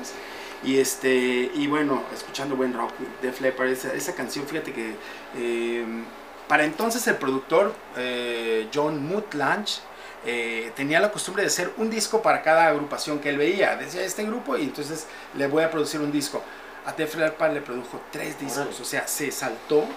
Y, 0.63 0.79
este, 0.79 1.51
y 1.53 1.67
bueno, 1.67 2.01
escuchando 2.11 2.55
buen 2.55 2.73
rock, 2.73 2.91
Def 3.21 3.39
Leppard, 3.39 3.69
esa, 3.69 3.93
esa 3.93 4.15
canción, 4.15 4.47
fíjate 4.47 4.73
que 4.73 4.95
eh, 5.37 5.85
para 6.47 6.63
entonces 6.65 7.05
el 7.05 7.17
productor 7.17 7.75
eh, 7.97 8.67
John 8.73 9.05
Mutlange 9.05 9.81
eh, 10.25 10.71
tenía 10.75 10.99
la 10.99 11.11
costumbre 11.11 11.43
de 11.43 11.47
hacer 11.49 11.71
un 11.77 11.91
disco 11.91 12.23
para 12.23 12.41
cada 12.41 12.67
agrupación 12.67 13.19
que 13.19 13.29
él 13.29 13.37
veía. 13.37 13.75
Decía 13.75 14.03
este 14.03 14.23
grupo 14.23 14.57
y 14.57 14.63
entonces 14.63 15.05
le 15.37 15.45
voy 15.45 15.63
a 15.63 15.69
producir 15.69 16.01
un 16.01 16.11
disco. 16.11 16.41
A 16.87 16.93
Def 16.93 17.15
Leppard 17.15 17.53
le 17.53 17.61
produjo 17.61 18.01
tres 18.11 18.39
discos, 18.39 18.79
o 18.79 18.85
sea, 18.85 19.07
se 19.07 19.29
saltó. 19.29 19.87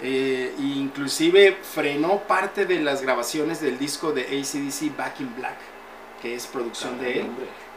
Eh, 0.00 0.54
inclusive 0.58 1.58
frenó 1.62 2.20
parte 2.20 2.66
de 2.66 2.80
las 2.80 3.02
grabaciones 3.02 3.60
del 3.60 3.78
disco 3.78 4.12
de 4.12 4.22
ACDC 4.22 4.96
Back 4.96 5.20
in 5.20 5.34
Black, 5.36 5.56
que 6.22 6.34
es 6.34 6.46
producción 6.46 7.00
de 7.00 7.20
él, 7.20 7.26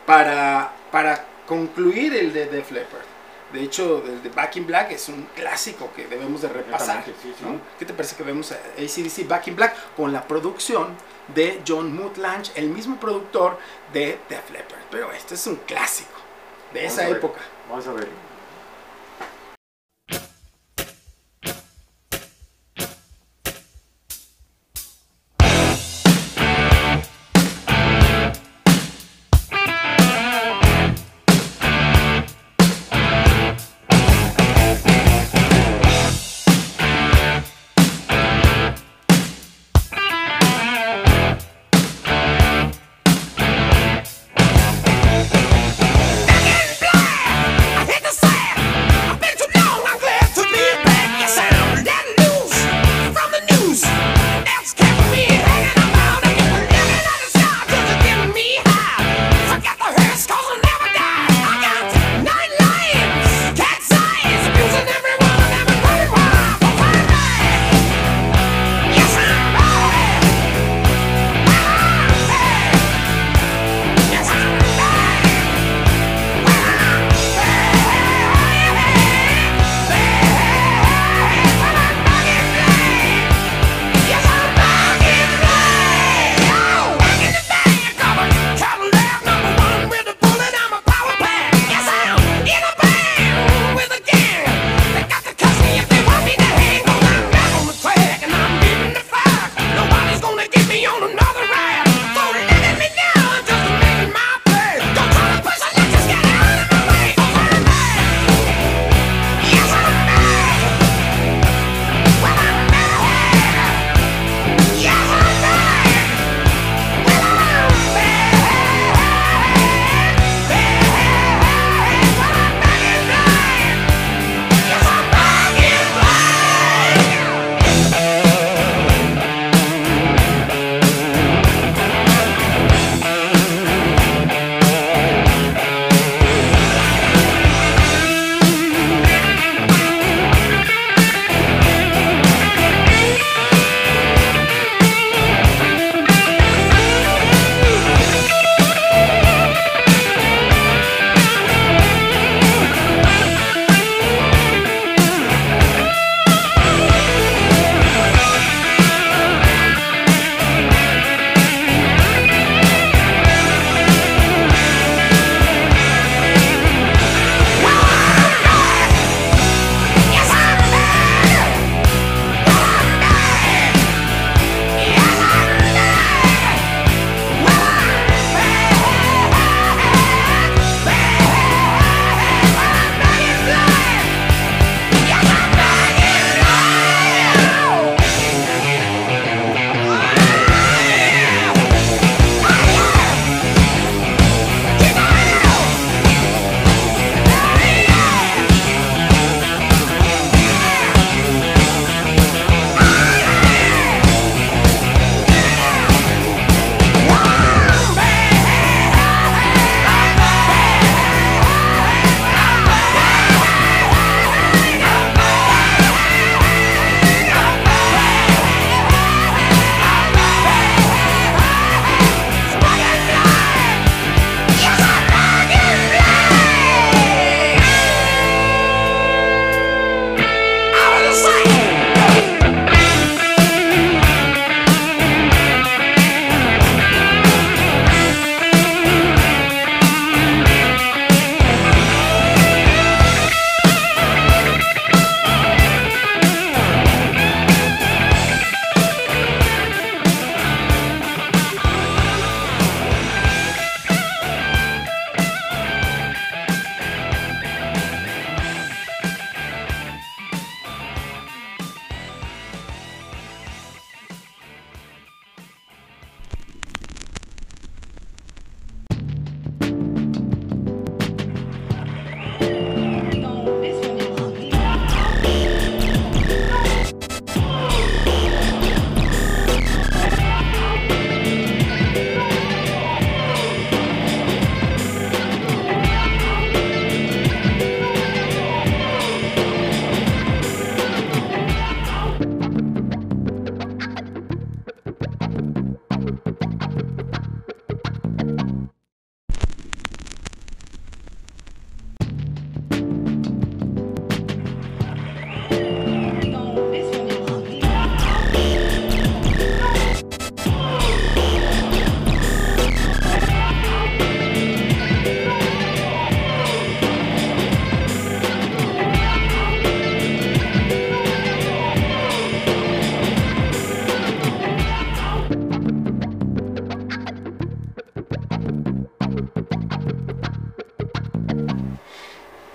para, 0.05 0.73
para 0.91 1.25
concluir 1.47 2.13
el 2.15 2.31
de 2.33 2.45
Def 2.45 2.71
Leppard. 2.71 3.05
De 3.53 3.61
hecho, 3.63 4.03
el 4.05 4.23
de 4.23 4.29
Back 4.29 4.55
in 4.57 4.65
Black 4.65 4.91
es 4.91 5.09
un 5.09 5.27
clásico 5.35 5.91
que 5.95 6.07
debemos 6.07 6.41
de 6.41 6.49
repasar. 6.49 7.03
Completamente, 7.03 7.21
sí, 7.21 7.35
sí. 7.37 7.45
¿no? 7.45 7.59
¿Qué 7.77 7.85
te 7.85 7.93
parece 7.93 8.15
que 8.15 8.23
vemos 8.23 8.51
a 8.51 8.55
ACDC 8.55 9.27
Back 9.27 9.47
in 9.47 9.55
Black 9.55 9.75
con 9.95 10.13
la 10.13 10.25
producción 10.25 10.95
de 11.33 11.61
John 11.67 11.93
Mutlange, 11.93 12.51
el 12.55 12.69
mismo 12.69 12.97
productor 12.97 13.57
de 13.91 14.19
Def 14.29 14.49
Leppard? 14.51 14.79
Pero 14.89 15.11
este 15.11 15.35
es 15.35 15.47
un 15.47 15.57
clásico 15.57 16.17
de 16.73 16.83
Vamos 16.83 16.93
esa 16.93 17.09
época. 17.09 17.41
Vamos 17.69 17.87
a 17.87 17.93
ver. 17.93 18.30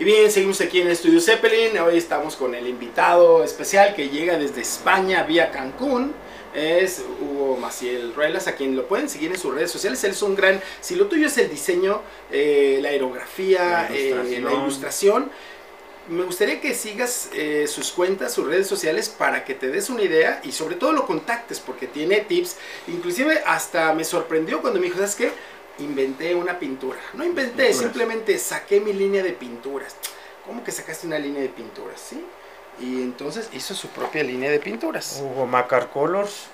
Bien, 0.06 0.30
seguimos 0.30 0.60
aquí 0.60 0.80
en 0.80 0.86
el 0.86 0.92
estudio 0.92 1.20
Zeppelin. 1.20 1.76
Hoy 1.80 1.98
estamos 1.98 2.36
con 2.36 2.54
el 2.54 2.68
invitado 2.68 3.42
especial 3.42 3.92
que 3.96 4.08
llega 4.08 4.38
desde 4.38 4.60
España 4.60 5.24
vía 5.24 5.50
Cancún. 5.50 6.14
Es 6.54 7.02
Hugo 7.20 7.56
Maciel 7.56 8.14
Ruelas, 8.14 8.46
a 8.46 8.54
quien 8.54 8.76
lo 8.76 8.86
pueden 8.86 9.08
seguir 9.08 9.32
en 9.32 9.38
sus 9.38 9.52
redes 9.52 9.72
sociales. 9.72 10.04
Él 10.04 10.12
es 10.12 10.22
un 10.22 10.36
gran. 10.36 10.62
Si 10.80 10.94
lo 10.94 11.08
tuyo 11.08 11.26
es 11.26 11.36
el 11.38 11.50
diseño, 11.50 12.02
eh, 12.30 12.78
la 12.80 12.90
aerografía, 12.90 13.88
La 13.90 13.96
eh, 13.96 14.10
la 14.10 14.22
ilustración. 14.22 14.62
ilustración, 14.62 15.30
me 16.08 16.22
gustaría 16.22 16.60
que 16.60 16.72
sigas 16.72 17.30
eh, 17.34 17.66
sus 17.66 17.90
cuentas, 17.90 18.32
sus 18.32 18.46
redes 18.46 18.68
sociales 18.68 19.08
para 19.08 19.44
que 19.44 19.54
te 19.54 19.68
des 19.68 19.90
una 19.90 20.02
idea 20.02 20.40
y 20.44 20.52
sobre 20.52 20.76
todo 20.76 20.92
lo 20.92 21.04
contactes 21.04 21.58
porque 21.58 21.88
tiene 21.88 22.20
tips. 22.20 22.56
Inclusive 22.86 23.42
hasta 23.44 23.92
me 23.92 24.04
sorprendió 24.04 24.60
cuando 24.60 24.78
me 24.78 24.86
dijo, 24.86 24.98
¿sabes 24.98 25.16
qué? 25.16 25.32
Inventé 25.78 26.34
una 26.34 26.58
pintura. 26.58 26.98
No 27.14 27.24
inventé, 27.24 27.64
Pinturas. 27.66 27.76
simplemente 27.76 28.38
saqué 28.38 28.80
mi 28.80 28.92
línea 28.92 29.22
de 29.22 29.32
pinturas. 29.32 29.94
¿Cómo 30.46 30.64
que 30.64 30.72
sacaste 30.72 31.06
una 31.06 31.18
línea 31.18 31.42
de 31.42 31.48
pinturas? 31.48 32.00
¿Sí? 32.00 32.24
Y 32.80 33.02
entonces 33.02 33.48
hizo 33.52 33.74
su 33.74 33.88
propia 33.88 34.22
línea 34.22 34.50
de 34.50 34.58
pinturas, 34.58 35.20
Hugo 35.22 35.46
Macar 35.46 35.90
Colors. 35.90 36.46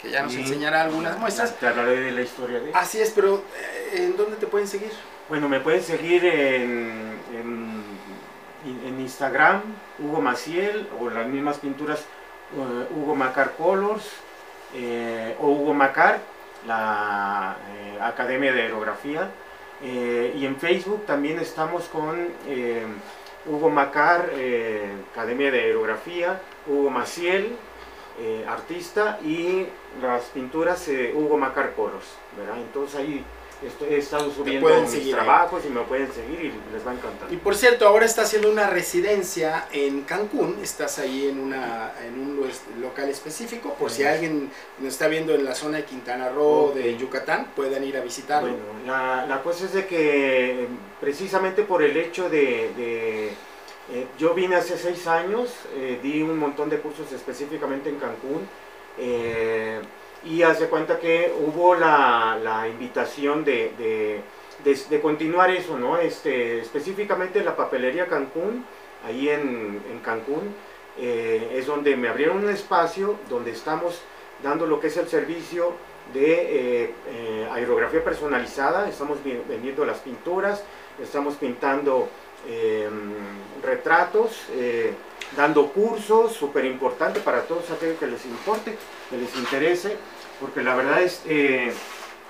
que 0.00 0.10
ya 0.10 0.22
nos 0.24 0.34
y- 0.34 0.40
enseñará 0.40 0.82
algunas 0.82 1.16
muestras. 1.18 1.56
Te 1.58 1.66
hablaré 1.68 2.00
de 2.00 2.10
la 2.10 2.22
historia 2.22 2.60
de. 2.60 2.72
Así 2.74 3.00
es, 3.00 3.10
pero 3.10 3.42
eh, 3.56 3.92
¿en 4.04 4.16
dónde 4.16 4.36
te 4.36 4.46
pueden 4.46 4.66
seguir? 4.68 4.90
Bueno, 5.28 5.48
me 5.48 5.60
pueden 5.60 5.82
seguir 5.82 6.24
en, 6.24 7.18
en, 7.32 7.82
en 8.86 9.00
Instagram, 9.00 9.62
Hugo 10.00 10.20
Maciel, 10.20 10.88
o 11.00 11.08
las 11.08 11.26
mismas 11.28 11.58
pinturas, 11.58 12.00
eh, 12.00 12.86
Hugo 12.96 13.14
Macar 13.14 13.52
Colors, 13.56 14.04
eh, 14.74 15.36
o 15.40 15.46
Hugo 15.48 15.72
Macar, 15.72 16.20
la 16.66 17.56
eh, 17.70 17.98
Academia 18.00 18.52
de 18.52 18.62
Aerografía. 18.62 19.30
Eh, 19.82 20.34
y 20.38 20.46
en 20.46 20.56
Facebook 20.56 21.06
también 21.06 21.38
estamos 21.38 21.88
con 21.88 22.28
eh, 22.46 22.86
Hugo 23.46 23.70
Macar, 23.70 24.30
Academia 25.12 25.50
de 25.50 25.60
Aerografía, 25.60 26.40
Hugo 26.66 26.90
Maciel, 26.90 27.56
artista, 28.46 29.18
y 29.24 29.66
las 30.00 30.26
pinturas 30.26 30.88
Hugo 31.12 31.36
Macar 31.36 31.72
¿verdad? 31.74 32.58
Entonces 32.58 33.00
ahí 33.00 33.24
estoy- 33.66 33.88
he 33.94 33.98
estado 33.98 34.30
subiendo 34.30 34.62
pueden 34.66 34.82
mis 34.82 34.90
seguir 34.90 35.14
ahí. 35.16 35.24
trabajos 35.24 35.62
y 35.64 35.68
me 35.70 35.80
pueden 35.82 36.12
seguir 36.12 36.40
y 36.46 36.72
les 36.74 36.86
va 36.86 36.90
a 36.90 36.94
encantar. 36.94 37.32
Y 37.32 37.36
por 37.36 37.54
cierto, 37.54 37.86
ahora 37.86 38.04
está 38.06 38.22
haciendo 38.22 38.50
una 38.50 38.68
residencia 38.68 39.66
en 39.72 40.02
Cancún. 40.02 40.58
Estás 40.62 40.98
ahí 40.98 41.28
en, 41.28 41.38
una, 41.40 41.92
en 42.06 42.18
un 42.18 42.36
lo- 42.36 42.80
local 42.86 43.08
específico. 43.08 43.74
Por 43.74 43.90
si 43.90 44.04
alguien 44.04 44.50
nos 44.78 44.92
está 44.94 45.08
viendo 45.08 45.34
en 45.34 45.44
la 45.44 45.54
zona 45.54 45.78
de 45.78 45.84
Quintana 45.84 46.28
Roo, 46.30 46.72
de 46.74 46.94
Ok. 46.94 47.00
Yucatán, 47.00 47.48
puedan 47.56 47.84
ir 47.84 47.96
a 47.96 48.00
visitarlo. 48.00 48.48
Bueno, 48.50 48.64
la, 48.86 49.26
la 49.26 49.42
cosa 49.42 49.64
es 49.66 49.72
de 49.72 49.86
que 49.86 50.66
precisamente 51.00 51.62
por 51.62 51.82
el 51.82 51.96
hecho 51.96 52.28
de... 52.28 52.72
de, 52.76 53.28
eh, 53.92 54.06
yo 54.18 54.32
vine 54.32 54.54
hace 54.56 54.78
seis 54.78 55.06
años, 55.08 55.50
eh, 55.74 55.98
di 56.02 56.22
un 56.22 56.38
montón 56.38 56.70
de 56.70 56.78
cursos 56.78 57.10
específicamente 57.12 57.90
en 57.90 57.96
Cancún 57.96 58.46
eh, 58.98 59.80
y 60.24 60.42
hace 60.42 60.68
cuenta 60.68 60.98
que 60.98 61.32
hubo 61.46 61.74
la, 61.74 62.38
la 62.42 62.68
invitación 62.68 63.44
de, 63.44 63.72
de, 63.78 64.20
de- 64.88 65.00
continuar 65.00 65.50
eso, 65.50 65.78
¿no? 65.78 65.98
Este, 65.98 66.60
específicamente 66.60 67.42
la 67.42 67.56
papelería 67.56 68.06
Cancún, 68.06 68.64
ahí 69.04 69.28
en, 69.28 69.82
en 69.90 69.98
Cancún, 70.04 70.54
eh, 70.98 71.54
es 71.54 71.66
donde 71.66 71.96
me 71.96 72.08
abrieron 72.08 72.38
un 72.44 72.50
espacio 72.50 73.16
donde 73.28 73.50
estamos 73.50 74.00
dando 74.42 74.66
lo 74.66 74.78
que 74.80 74.88
es 74.88 74.96
el 74.96 75.08
servicio 75.08 75.72
de 76.12 76.32
eh, 76.84 76.94
eh, 77.08 77.48
aerografía 77.52 78.04
personalizada, 78.04 78.88
estamos 78.88 79.18
vendiendo 79.24 79.84
las 79.84 79.98
pinturas, 79.98 80.62
estamos 81.02 81.36
pintando 81.36 82.08
retratos, 83.62 84.46
dando 85.36 85.68
cursos, 85.68 86.32
súper 86.32 86.64
importante 86.64 87.20
para 87.20 87.42
todos 87.42 87.70
aquellos 87.70 87.98
que 87.98 88.06
les 88.06 88.24
importe, 88.26 88.76
que 89.10 89.16
les 89.16 89.34
interese, 89.36 89.96
porque 90.40 90.62
la 90.62 90.74
verdad 90.74 91.02
es, 91.02 91.22
eh, 91.26 91.72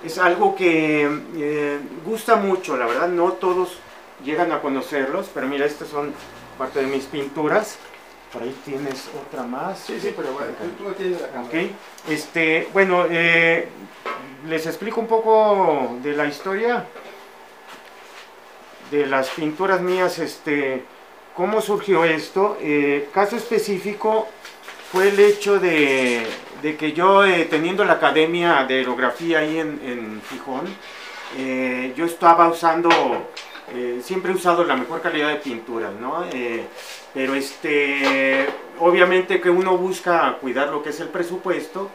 es 0.03 0.17
algo 0.17 0.55
que 0.55 1.09
eh, 1.37 1.79
gusta 2.05 2.35
mucho, 2.35 2.77
la 2.77 2.85
verdad 2.85 3.07
no 3.07 3.33
todos 3.33 3.77
llegan 4.23 4.51
a 4.51 4.61
conocerlos, 4.61 5.29
pero 5.33 5.47
mira, 5.47 5.65
estas 5.65 5.89
son 5.89 6.13
parte 6.57 6.81
de 6.81 6.87
mis 6.87 7.05
pinturas, 7.05 7.77
por 8.31 8.41
ahí 8.41 8.55
tienes 8.65 9.09
otra 9.27 9.43
más. 9.43 9.79
Sí, 9.79 9.99
sí, 9.99 10.13
pero 10.15 10.33
bueno, 10.33 10.51
tú, 10.77 10.83
tú 10.83 10.91
tienes 10.93 11.21
la 11.21 11.27
cámara. 11.27 11.49
Ok, 11.49 11.71
este, 12.09 12.67
bueno, 12.73 13.05
eh, 13.09 13.67
les 14.47 14.65
explico 14.65 14.99
un 14.99 15.07
poco 15.07 15.97
de 16.01 16.13
la 16.13 16.25
historia 16.25 16.85
de 18.91 19.05
las 19.07 19.29
pinturas 19.29 19.81
mías, 19.81 20.19
este, 20.19 20.83
cómo 21.35 21.61
surgió 21.61 22.03
esto. 22.03 22.57
Eh, 22.61 23.09
caso 23.13 23.35
específico 23.35 24.27
fue 24.91 25.09
el 25.09 25.19
hecho 25.19 25.59
de, 25.59 26.25
que 26.77 26.93
yo, 26.93 27.25
eh, 27.25 27.47
teniendo 27.49 27.83
la 27.83 27.93
academia 27.93 28.63
de 28.65 28.75
aerografía 28.75 29.39
ahí 29.39 29.59
en, 29.59 29.79
en 29.83 30.21
Gijón, 30.29 30.65
eh, 31.37 31.93
yo 31.95 32.05
estaba 32.05 32.47
usando, 32.47 32.89
siempre 34.01 34.31
he 34.31 34.35
usado 34.35 34.63
la 34.63 34.75
mejor 34.75 35.01
calidad 35.01 35.29
de 35.29 35.37
pintura, 35.37 35.89
¿no? 35.99 36.25
Pero 37.13 37.33
este, 37.33 38.47
obviamente 38.79 39.41
que 39.41 39.49
uno 39.49 39.77
busca 39.77 40.37
cuidar 40.39 40.69
lo 40.69 40.83
que 40.83 40.89
es 40.89 40.99
el 40.99 41.09
presupuesto 41.09 41.89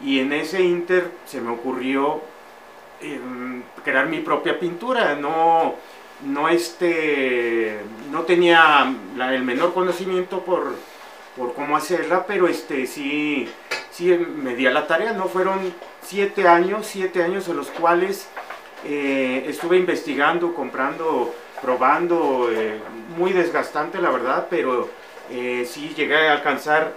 y 0.00 0.20
en 0.20 0.32
ese 0.32 0.62
inter 0.62 1.10
se 1.24 1.40
me 1.40 1.50
ocurrió 1.50 2.20
em, 3.00 3.62
crear 3.84 4.06
mi 4.06 4.20
propia 4.20 4.58
pintura, 4.58 5.14
no, 5.14 5.74
no 6.24 6.48
este, 6.48 7.78
no 8.10 8.22
tenía 8.22 8.92
la- 9.16 9.34
el 9.34 9.42
menor 9.42 9.74
conocimiento 9.74 10.40
por, 10.44 10.74
por 11.36 11.54
cómo 11.54 11.76
hacerla, 11.76 12.26
pero 12.26 12.48
este 12.48 12.86
sí, 12.86 13.48
sí 13.90 14.08
me 14.08 14.54
di 14.56 14.66
a 14.66 14.70
la 14.70 14.86
tarea, 14.86 15.12
no 15.12 15.26
fueron 15.28 15.74
siete 16.02 16.48
años, 16.48 16.86
siete 16.86 17.22
años 17.22 17.48
en 17.48 17.56
los 17.56 17.68
cuales 17.70 18.28
eh, 18.84 19.44
estuve 19.48 19.76
investigando, 19.78 20.54
comprando, 20.54 21.34
probando, 21.62 22.48
eh, 22.52 22.78
muy 23.16 23.32
desgastante 23.32 23.98
la 24.00 24.10
verdad, 24.10 24.46
pero 24.50 24.88
eh, 25.30 25.66
sí 25.70 25.94
llegué 25.96 26.28
a 26.28 26.32
alcanzar 26.32 26.92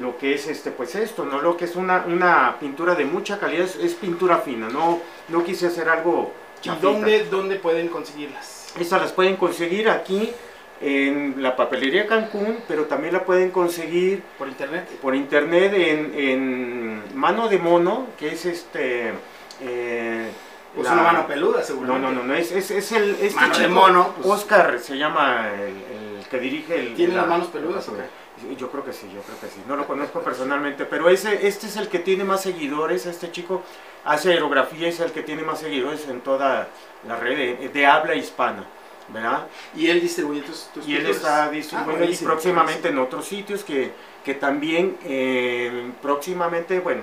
lo 0.00 0.16
que 0.16 0.34
es 0.34 0.46
este 0.46 0.70
pues 0.70 0.94
esto, 0.94 1.24
no 1.24 1.42
lo 1.42 1.56
que 1.56 1.66
es 1.66 1.76
una, 1.76 2.04
una 2.06 2.56
pintura 2.58 2.94
de 2.94 3.04
mucha 3.04 3.38
calidad, 3.38 3.66
es, 3.80 3.94
pintura 3.94 4.38
fina, 4.38 4.68
no, 4.68 5.00
no 5.28 5.44
quise 5.44 5.66
hacer 5.66 5.88
algo 5.88 6.32
¿Y 6.60 6.64
chafita. 6.64 6.86
dónde, 6.86 7.24
dónde 7.24 7.56
pueden 7.56 7.88
conseguirlas? 7.88 8.61
Estas 8.78 9.00
las 9.02 9.12
pueden 9.12 9.36
conseguir 9.36 9.88
aquí 9.88 10.32
en 10.80 11.34
la 11.42 11.54
papelería 11.54 12.06
Cancún, 12.06 12.58
pero 12.66 12.84
también 12.86 13.12
la 13.12 13.24
pueden 13.24 13.50
conseguir 13.50 14.22
¿Por 14.38 14.48
internet? 14.48 14.88
por 15.00 15.14
internet 15.14 15.72
en, 15.74 16.12
en 16.18 17.02
Mano 17.16 17.48
de 17.48 17.58
Mono, 17.58 18.06
que 18.18 18.32
es 18.32 18.46
este... 18.46 19.12
eh, 19.60 20.30
Pues 20.74 20.86
la- 20.86 20.94
una 20.94 21.02
mano 21.02 21.26
peluda, 21.26 21.62
seguramente. 21.62 22.08
no, 22.08 22.12
no, 22.12 22.24
no, 22.24 22.34
es, 22.34 22.50
es, 22.50 22.70
es 22.70 22.92
el... 22.92 23.10
Este 23.20 23.34
Mano 23.40 23.58
de 23.58 23.68
mono, 23.68 24.14
pues. 24.16 24.26
Oscar 24.26 24.78
se 24.80 24.96
llama 24.96 25.50
el, 25.54 26.18
el 26.20 26.26
que 26.28 26.38
dirige 26.40 26.80
el... 26.80 26.94
¿Tiene 26.94 27.14
la- 27.14 27.20
las 27.22 27.28
manos 27.30 27.48
peludas 27.48 27.86
o 27.88 27.92
qué? 27.96 28.02
Yo 28.58 28.70
creo 28.72 28.84
que 28.84 28.92
sí, 28.92 29.06
yo 29.14 29.20
creo 29.22 29.38
que 29.38 29.46
sí. 29.46 29.60
No 29.68 29.76
lo 29.76 29.86
conozco 29.86 30.20
personalmente, 30.20 30.84
pero 30.84 31.08
ese, 31.08 31.46
este 31.46 31.66
es 31.68 31.76
el 31.76 31.88
que 31.88 32.00
tiene 32.00 32.24
más 32.24 32.40
seguidores. 32.42 33.06
Este 33.06 33.30
chico 33.30 33.62
hace 34.04 34.32
aerografía, 34.32 34.88
es 34.88 35.00
el 35.00 35.12
que 35.12 35.22
tiene 35.22 35.42
más 35.42 35.60
seguidores 35.60 36.06
en 36.08 36.20
toda 36.20 36.68
la 37.06 37.16
red 37.16 37.58
de, 37.58 37.68
de 37.68 37.86
habla 37.86 38.14
hispana, 38.14 38.64
¿verdad? 39.08 39.46
Y 39.76 39.88
él 39.88 40.00
distribuye 40.00 40.40
tus, 40.42 40.68
tus 40.74 40.86
Y 40.86 40.96
él 40.96 41.06
está 41.06 41.44
Ah, 41.44 41.50
distribuyendo 41.50 41.94
y 41.94 41.98
buenísimo, 41.98 42.30
próximamente 42.30 42.88
en 42.88 42.98
otros 42.98 43.26
sitios 43.26 43.64
que, 43.64 43.92
que 44.24 44.34
también 44.34 44.96
eh, 45.04 45.90
próximamente, 46.00 46.80
bueno, 46.80 47.02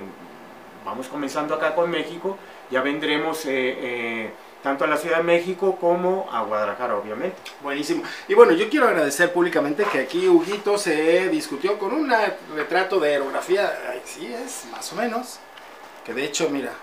vamos 0.85 1.07
comenzando 1.07 1.53
acá 1.55 1.75
con 1.75 1.89
México, 1.89 2.37
ya 2.71 2.81
vendremos 2.81 3.45
eh, 3.45 3.49
eh, 3.51 4.31
tanto 4.63 4.83
a 4.83 4.87
la 4.87 4.97
Ciudad 4.97 5.17
de 5.17 5.23
México 5.23 5.77
como 5.79 6.29
a 6.31 6.41
Guadalajara, 6.43 6.97
obviamente. 6.97 7.37
Buenísimo. 7.61 8.03
Y 8.27 8.33
bueno, 8.33 8.51
yo 8.53 8.69
quiero 8.69 8.87
agradecer 8.87 9.31
públicamente 9.31 9.85
que 9.91 9.99
aquí 9.99 10.27
Huguito 10.27 10.77
se 10.77 11.29
discutió 11.29 11.79
con 11.79 11.93
un 11.93 12.11
retrato 12.55 12.99
de 12.99 13.13
aerografía, 13.13 13.71
sí 14.05 14.33
es, 14.33 14.65
más 14.71 14.91
o 14.93 14.95
menos, 14.95 15.39
que 16.05 16.13
de 16.13 16.25
hecho, 16.25 16.49
mira, 16.49 16.73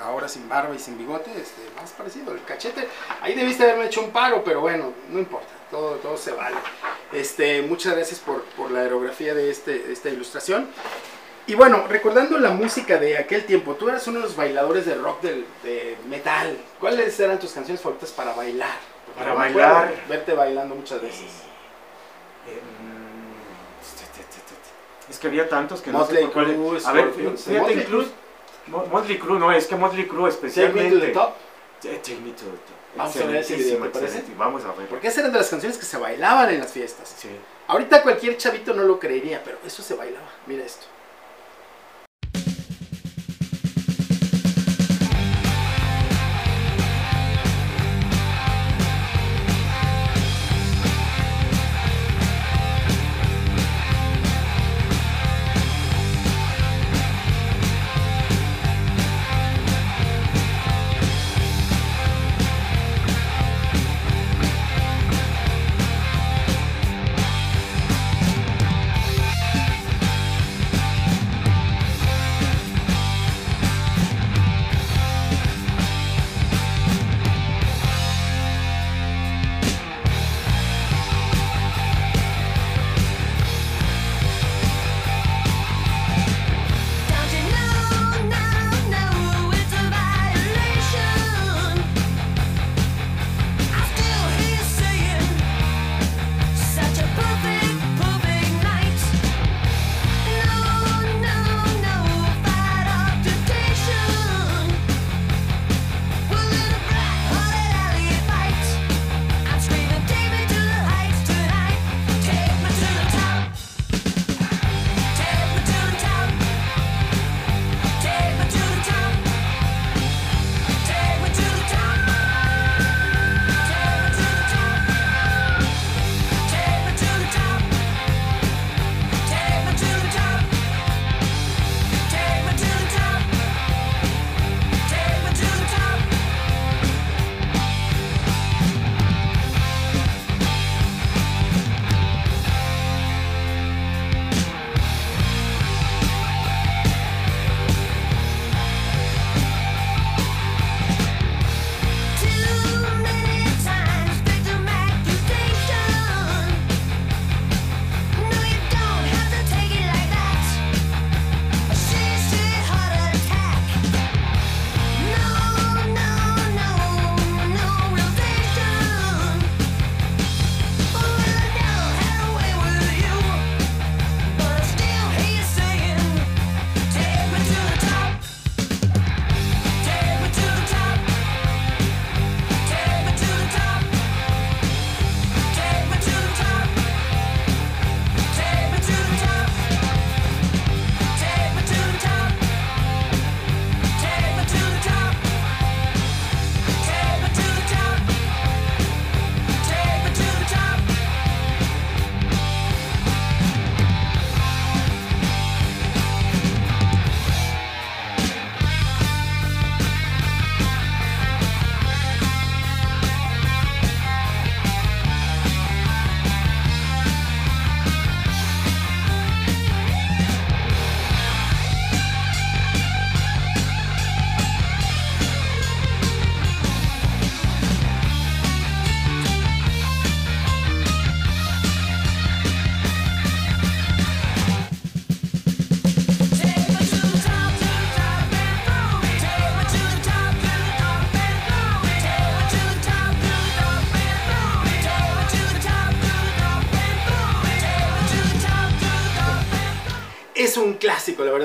ahora 0.00 0.28
sin 0.28 0.48
barba 0.48 0.74
y 0.74 0.78
sin 0.78 0.98
bigote, 0.98 1.30
este, 1.40 1.62
más 1.80 1.90
parecido, 1.92 2.32
el 2.32 2.42
cachete, 2.44 2.88
ahí 3.20 3.34
debiste 3.34 3.64
haberme 3.64 3.86
hecho 3.86 4.02
un 4.02 4.10
paro, 4.10 4.42
pero 4.44 4.60
bueno, 4.60 4.92
no 5.10 5.18
importa, 5.18 5.48
todo, 5.70 5.92
todo 5.96 6.16
se 6.16 6.32
vale. 6.32 6.56
Este, 7.12 7.62
muchas 7.62 7.94
gracias 7.94 8.20
por, 8.20 8.42
por 8.56 8.70
la 8.70 8.80
aerografía 8.80 9.34
de, 9.34 9.50
este, 9.50 9.92
esta 9.92 10.08
ilustración. 10.08 10.68
Y 11.48 11.54
bueno, 11.54 11.84
recordando 11.88 12.38
la 12.38 12.50
música 12.50 12.98
de 12.98 13.16
aquel 13.18 13.44
tiempo, 13.46 13.74
tú 13.76 13.88
eras 13.88 14.06
uno 14.08 14.18
de 14.18 14.24
los 14.24 14.34
bailadores 14.34 14.84
de 14.84 14.96
rock 14.96 15.22
del, 15.22 15.46
de 15.62 15.96
metal. 16.08 16.56
¿Cuáles 16.80 17.18
eran 17.20 17.38
tus 17.38 17.52
canciones 17.52 17.80
favoritas 17.80 18.10
para 18.10 18.34
bailar? 18.34 18.76
Porque 19.06 19.20
Para 19.20 19.34
bailar. 19.34 19.94
Verte 20.08 20.32
bailando 20.34 20.74
muchas 20.74 21.00
veces. 21.00 21.30
Em, 22.48 22.96
Es 25.08 25.18
que 25.20 25.28
había 25.28 25.48
tantos 25.48 25.80
que 25.80 25.90
Motley 25.92 26.24
no 26.24 26.28
sé 26.30 26.34
cuál- 26.34 26.46
Crue, 26.54 26.80
A 26.84 26.92
ver, 26.92 27.12
fíjate, 27.12 27.72
incluso 27.74 28.10
Motley 28.66 29.18
Crue, 29.18 29.38
no, 29.38 29.52
es 29.52 29.66
que 29.66 29.76
Motley 29.76 30.06
Crue 30.06 30.30
Take 30.30 30.42
me 30.42 30.48
especialmente. 30.48 30.98
to 30.98 31.06
the 31.06 31.12
top. 31.12 31.34
Eh, 31.84 32.00
Take 32.02 32.20
me 32.20 32.30
to 32.32 32.44
the 32.44 32.50
top. 32.50 32.76
Vamos 32.96 33.16
a 33.16 33.24
ver 33.26 33.36
ese 33.36 33.56
video, 33.56 33.74
¿te 33.78 33.88
parece? 33.90 34.04
excelente. 34.04 34.32
Vamos 34.38 34.64
a 34.64 34.72
ver. 34.72 34.88
Porque 34.88 35.08
esas 35.08 35.18
eran 35.18 35.32
de 35.32 35.38
las 35.38 35.48
canciones 35.48 35.76
que 35.78 35.84
se 35.84 35.98
bailaban 35.98 36.48
en 36.50 36.60
las 36.60 36.72
fiestas. 36.72 37.14
Sí. 37.16 37.28
Ahorita 37.68 38.02
cualquier 38.02 38.36
chavito 38.38 38.72
no 38.74 38.82
lo 38.84 38.98
creería, 38.98 39.42
pero 39.44 39.58
eso 39.64 39.82
se 39.82 39.94
bailaba. 39.94 40.26
Mira 40.46 40.64
esto. 40.64 40.86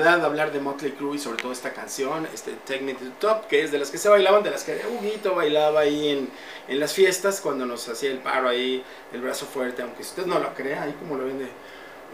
Verdad, 0.02 0.24
hablar 0.24 0.52
de 0.52 0.58
Motley 0.58 0.92
Crue 0.92 1.14
y 1.14 1.18
sobre 1.20 1.40
todo 1.40 1.52
esta 1.52 1.72
canción, 1.72 2.26
este 2.34 2.52
Take 2.66 2.80
Me 2.80 2.94
to 2.94 3.04
the 3.04 3.12
Top, 3.20 3.46
que 3.46 3.62
es 3.62 3.70
de 3.70 3.78
las 3.78 3.90
que 3.90 3.98
se 3.98 4.08
bailaban, 4.08 4.42
de 4.42 4.50
las 4.50 4.64
que 4.64 4.80
Huguito 4.84 5.36
bailaba 5.36 5.80
ahí 5.80 6.08
en, 6.08 6.28
en 6.66 6.80
las 6.80 6.92
fiestas 6.92 7.40
cuando 7.40 7.66
nos 7.66 7.88
hacía 7.88 8.10
el 8.10 8.18
paro 8.18 8.48
ahí, 8.48 8.82
el 9.12 9.20
brazo 9.20 9.46
fuerte, 9.46 9.82
aunque 9.82 10.02
usted 10.02 10.26
no 10.26 10.40
lo 10.40 10.54
crea, 10.54 10.82
ahí 10.82 10.94
como 10.98 11.16
lo 11.16 11.24
vende 11.24 11.46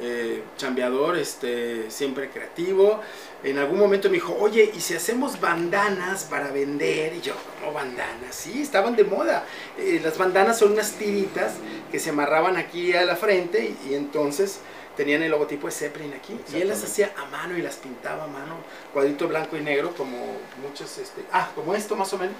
eh, 0.00 0.42
chambeador, 0.58 1.16
este, 1.16 1.90
siempre 1.90 2.28
creativo. 2.28 3.00
En 3.42 3.56
algún 3.56 3.78
momento 3.78 4.08
me 4.08 4.14
dijo, 4.14 4.36
oye, 4.38 4.70
¿y 4.74 4.80
si 4.80 4.94
hacemos 4.94 5.40
bandanas 5.40 6.24
para 6.24 6.50
vender? 6.50 7.14
Y 7.14 7.22
yo, 7.22 7.32
¿cómo 7.58 7.72
bandanas? 7.72 8.34
Sí, 8.34 8.60
estaban 8.60 8.96
de 8.96 9.04
moda. 9.04 9.46
Eh, 9.78 9.98
las 10.04 10.18
bandanas 10.18 10.58
son 10.58 10.72
unas 10.72 10.92
tiritas 10.92 11.54
que 11.90 11.98
se 11.98 12.10
amarraban 12.10 12.58
aquí 12.58 12.92
a 12.92 13.06
la 13.06 13.16
frente 13.16 13.74
y, 13.86 13.90
y 13.90 13.94
entonces 13.94 14.60
tenían 14.98 15.22
el 15.22 15.30
logotipo 15.30 15.68
de 15.68 15.72
Zeppelin 15.72 16.12
aquí. 16.12 16.38
Y 16.52 16.60
él 16.60 16.68
las 16.68 16.82
hacía 16.84 17.14
a 17.16 17.24
mano 17.26 17.56
y 17.56 17.62
las 17.62 17.76
pintaba 17.76 18.24
a 18.24 18.26
mano, 18.26 18.56
cuadrito 18.92 19.28
blanco 19.28 19.56
y 19.56 19.60
negro, 19.60 19.94
como 19.96 20.18
muchos, 20.60 20.98
este, 20.98 21.24
ah, 21.32 21.48
como 21.54 21.74
esto 21.74 21.96
más 21.96 22.12
o 22.12 22.18
menos. 22.18 22.36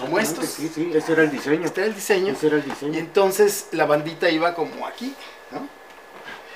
Como 0.00 0.18
estos. 0.18 0.46
Sí, 0.46 0.70
sí, 0.74 0.90
ese 0.94 1.12
era 1.12 1.22
el 1.22 1.30
diseño. 1.30 1.66
Este 1.66 1.82
era 1.82 1.88
el 1.88 1.94
diseño. 1.94 2.32
Ese 2.32 2.46
era 2.46 2.56
el 2.56 2.66
Y 2.66 2.70
diseño. 2.70 2.98
entonces 2.98 3.68
la 3.72 3.84
bandita 3.84 4.30
iba 4.30 4.54
como 4.54 4.86
aquí, 4.86 5.14
¿no? 5.50 5.68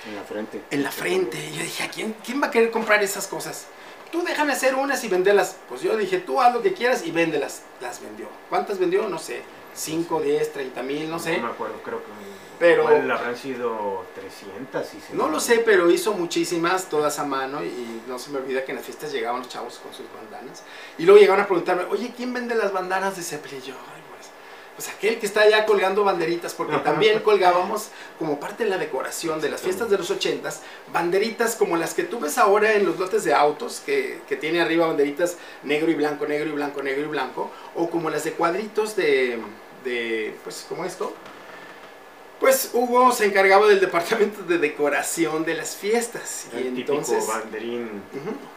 En 0.08 0.16
la 0.16 0.22
frente. 0.22 0.62
En 0.70 0.82
la 0.82 0.90
frente. 0.90 1.38
Y 1.38 1.52
yo 1.52 1.62
dije, 1.62 1.84
¿a 1.84 1.90
quién, 1.90 2.16
quién 2.24 2.42
va 2.42 2.46
a 2.46 2.50
querer 2.50 2.70
comprar 2.70 3.02
esas 3.02 3.26
cosas? 3.26 3.66
Tú 4.10 4.24
déjame 4.24 4.54
hacer 4.54 4.74
unas 4.74 5.04
y 5.04 5.08
venderlas. 5.08 5.56
Pues 5.68 5.82
yo 5.82 5.96
dije, 5.98 6.18
tú 6.18 6.40
haz 6.40 6.54
lo 6.54 6.62
que 6.62 6.72
quieras 6.72 7.04
y 7.04 7.10
véndelas. 7.10 7.60
Las 7.82 8.00
vendió. 8.00 8.26
¿Cuántas 8.48 8.78
vendió? 8.78 9.06
No 9.06 9.18
sé. 9.18 9.42
5, 9.74 10.20
10, 10.22 10.52
30 10.54 10.82
mil, 10.82 11.10
no 11.10 11.18
sé. 11.18 11.36
No 11.36 11.48
me 11.48 11.52
acuerdo, 11.52 11.80
creo 11.84 11.98
que. 11.98 12.10
Pero- 12.60 12.86
habrán 12.86 13.36
sido 13.36 14.04
300 14.14 14.94
y 14.94 15.00
se 15.00 15.14
No 15.14 15.28
lo 15.28 15.40
sé, 15.40 15.60
pero 15.64 15.90
hizo 15.90 16.12
muchísimas, 16.12 16.88
todas 16.90 17.18
a 17.18 17.24
mano, 17.24 17.64
y 17.64 18.02
no 18.06 18.18
se 18.18 18.30
me 18.30 18.38
olvida 18.38 18.64
que 18.64 18.72
en 18.72 18.76
las 18.76 18.84
fiestas 18.84 19.12
llegaban 19.12 19.40
los 19.40 19.48
chavos 19.48 19.80
con 19.82 19.92
sus 19.94 20.04
bandanas. 20.14 20.62
Y 20.98 21.04
luego 21.04 21.18
llegaban 21.18 21.42
a 21.42 21.46
preguntarme, 21.46 21.84
oye, 21.90 22.12
¿quién 22.16 22.32
vende 22.34 22.54
las 22.54 22.70
bandanas 22.72 23.16
de 23.16 23.22
Zeppelin? 23.22 23.62
Yo, 23.62 23.72
ay, 23.74 24.02
pues, 24.10 24.28
pues 24.76 24.88
aquel 24.90 25.18
que 25.18 25.24
está 25.24 25.40
allá 25.40 25.64
colgando 25.64 26.04
banderitas, 26.04 26.52
porque 26.52 26.76
también 26.78 27.20
colgábamos 27.20 27.88
como 28.18 28.38
parte 28.38 28.64
de 28.64 28.70
la 28.70 28.76
decoración 28.76 29.40
de 29.40 29.48
las 29.48 29.62
fiestas 29.62 29.88
de 29.88 29.96
los 29.96 30.10
ochentas, 30.10 30.60
banderitas 30.92 31.56
como 31.56 31.78
las 31.78 31.94
que 31.94 32.02
tú 32.04 32.20
ves 32.20 32.36
ahora 32.36 32.74
en 32.74 32.84
los 32.84 32.98
lotes 32.98 33.24
de 33.24 33.32
autos, 33.32 33.80
que, 33.86 34.20
que 34.28 34.36
tiene 34.36 34.60
arriba 34.60 34.86
banderitas 34.86 35.38
negro 35.62 35.90
y 35.90 35.94
blanco, 35.94 36.26
negro 36.26 36.50
y 36.50 36.52
blanco, 36.52 36.82
negro 36.82 37.02
y 37.04 37.08
blanco, 37.08 37.50
o 37.74 37.88
como 37.88 38.10
las 38.10 38.24
de 38.24 38.32
cuadritos 38.32 38.96
de, 38.96 39.38
de 39.82 40.36
pues 40.44 40.66
como 40.68 40.84
esto. 40.84 41.14
Pues 42.40 42.70
Hugo 42.72 43.12
se 43.12 43.26
encargaba 43.26 43.68
del 43.68 43.80
departamento 43.80 44.42
de 44.42 44.56
decoración 44.58 45.44
de 45.44 45.54
las 45.54 45.76
fiestas. 45.76 46.46
Y 46.54 46.56
El 46.56 46.66
entonces... 46.78 47.18
típico 47.18 47.32
banderín 47.38 48.02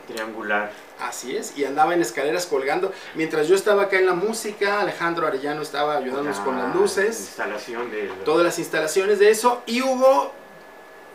triangular. 0.08 0.72
Así 1.00 1.36
es, 1.36 1.58
y 1.58 1.66
andaba 1.66 1.94
en 1.94 2.02
escaleras 2.02 2.46
colgando. 2.46 2.94
Mientras 3.16 3.48
yo 3.48 3.56
estaba 3.56 3.84
acá 3.84 4.00
en 4.00 4.06
la 4.06 4.14
música, 4.14 4.80
Alejandro 4.80 5.28
Arellano 5.28 5.62
estaba 5.62 5.98
ayudándonos 5.98 6.40
con 6.40 6.58
las 6.58 6.70
La 6.70 6.76
luces, 6.76 7.20
Instalación 7.20 7.92
de. 7.92 8.10
todas 8.24 8.46
las 8.46 8.58
instalaciones 8.58 9.20
de 9.20 9.30
eso, 9.32 9.62
y 9.66 9.82
Hugo, 9.82 10.32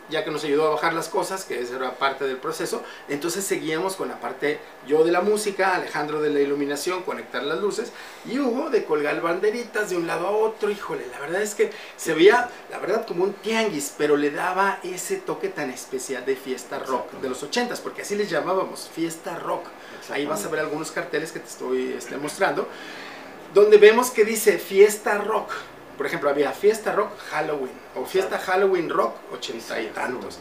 ya 0.09 0.23
que 0.23 0.31
nos 0.31 0.43
ayudó 0.43 0.67
a 0.67 0.71
bajar 0.71 0.93
las 0.93 1.09
cosas, 1.09 1.45
que 1.45 1.61
esa 1.61 1.75
era 1.75 1.95
parte 1.95 2.25
del 2.25 2.37
proceso, 2.37 2.83
entonces 3.07 3.43
seguíamos 3.43 3.95
con 3.95 4.07
la 4.07 4.19
parte 4.19 4.59
yo 4.87 5.03
de 5.03 5.11
la 5.11 5.21
música, 5.21 5.75
Alejandro 5.75 6.21
de 6.21 6.29
la 6.29 6.39
iluminación, 6.39 7.03
conectar 7.03 7.43
las 7.43 7.59
luces, 7.59 7.91
y 8.25 8.39
Hugo 8.39 8.69
de 8.69 8.85
colgar 8.85 9.21
banderitas 9.21 9.89
de 9.89 9.97
un 9.97 10.07
lado 10.07 10.27
a 10.27 10.31
otro. 10.31 10.69
Híjole, 10.69 11.05
la 11.11 11.19
verdad 11.19 11.41
es 11.41 11.55
que 11.55 11.71
se 11.97 12.13
veía, 12.13 12.49
la 12.69 12.79
verdad, 12.79 13.05
como 13.05 13.23
un 13.23 13.33
tianguis, 13.33 13.93
pero 13.97 14.17
le 14.17 14.31
daba 14.31 14.79
ese 14.83 15.17
toque 15.17 15.49
tan 15.49 15.69
especial 15.69 16.25
de 16.25 16.35
fiesta 16.35 16.79
rock 16.79 17.11
de 17.21 17.29
los 17.29 17.43
ochentas, 17.43 17.79
porque 17.79 18.01
así 18.01 18.15
les 18.15 18.29
llamábamos, 18.29 18.89
fiesta 18.93 19.37
rock. 19.37 19.65
Ahí 20.09 20.25
vas 20.25 20.43
a 20.45 20.49
ver 20.49 20.61
algunos 20.61 20.91
carteles 20.91 21.31
que 21.31 21.39
te 21.39 21.49
estoy 21.49 21.93
este, 21.93 22.17
mostrando, 22.17 22.67
donde 23.53 23.77
vemos 23.77 24.11
que 24.11 24.25
dice 24.25 24.57
fiesta 24.57 25.17
rock. 25.19 25.51
Por 25.99 26.05
ejemplo, 26.05 26.29
había 26.29 26.53
fiesta 26.53 26.93
rock 26.93 27.11
Halloween 27.29 27.73
o 27.93 28.05
fiesta 28.05 28.39
Halloween 28.39 28.89
rock 28.89 29.15
ochenta 29.33 29.81
y 29.81 29.87
tantos. 29.87 30.39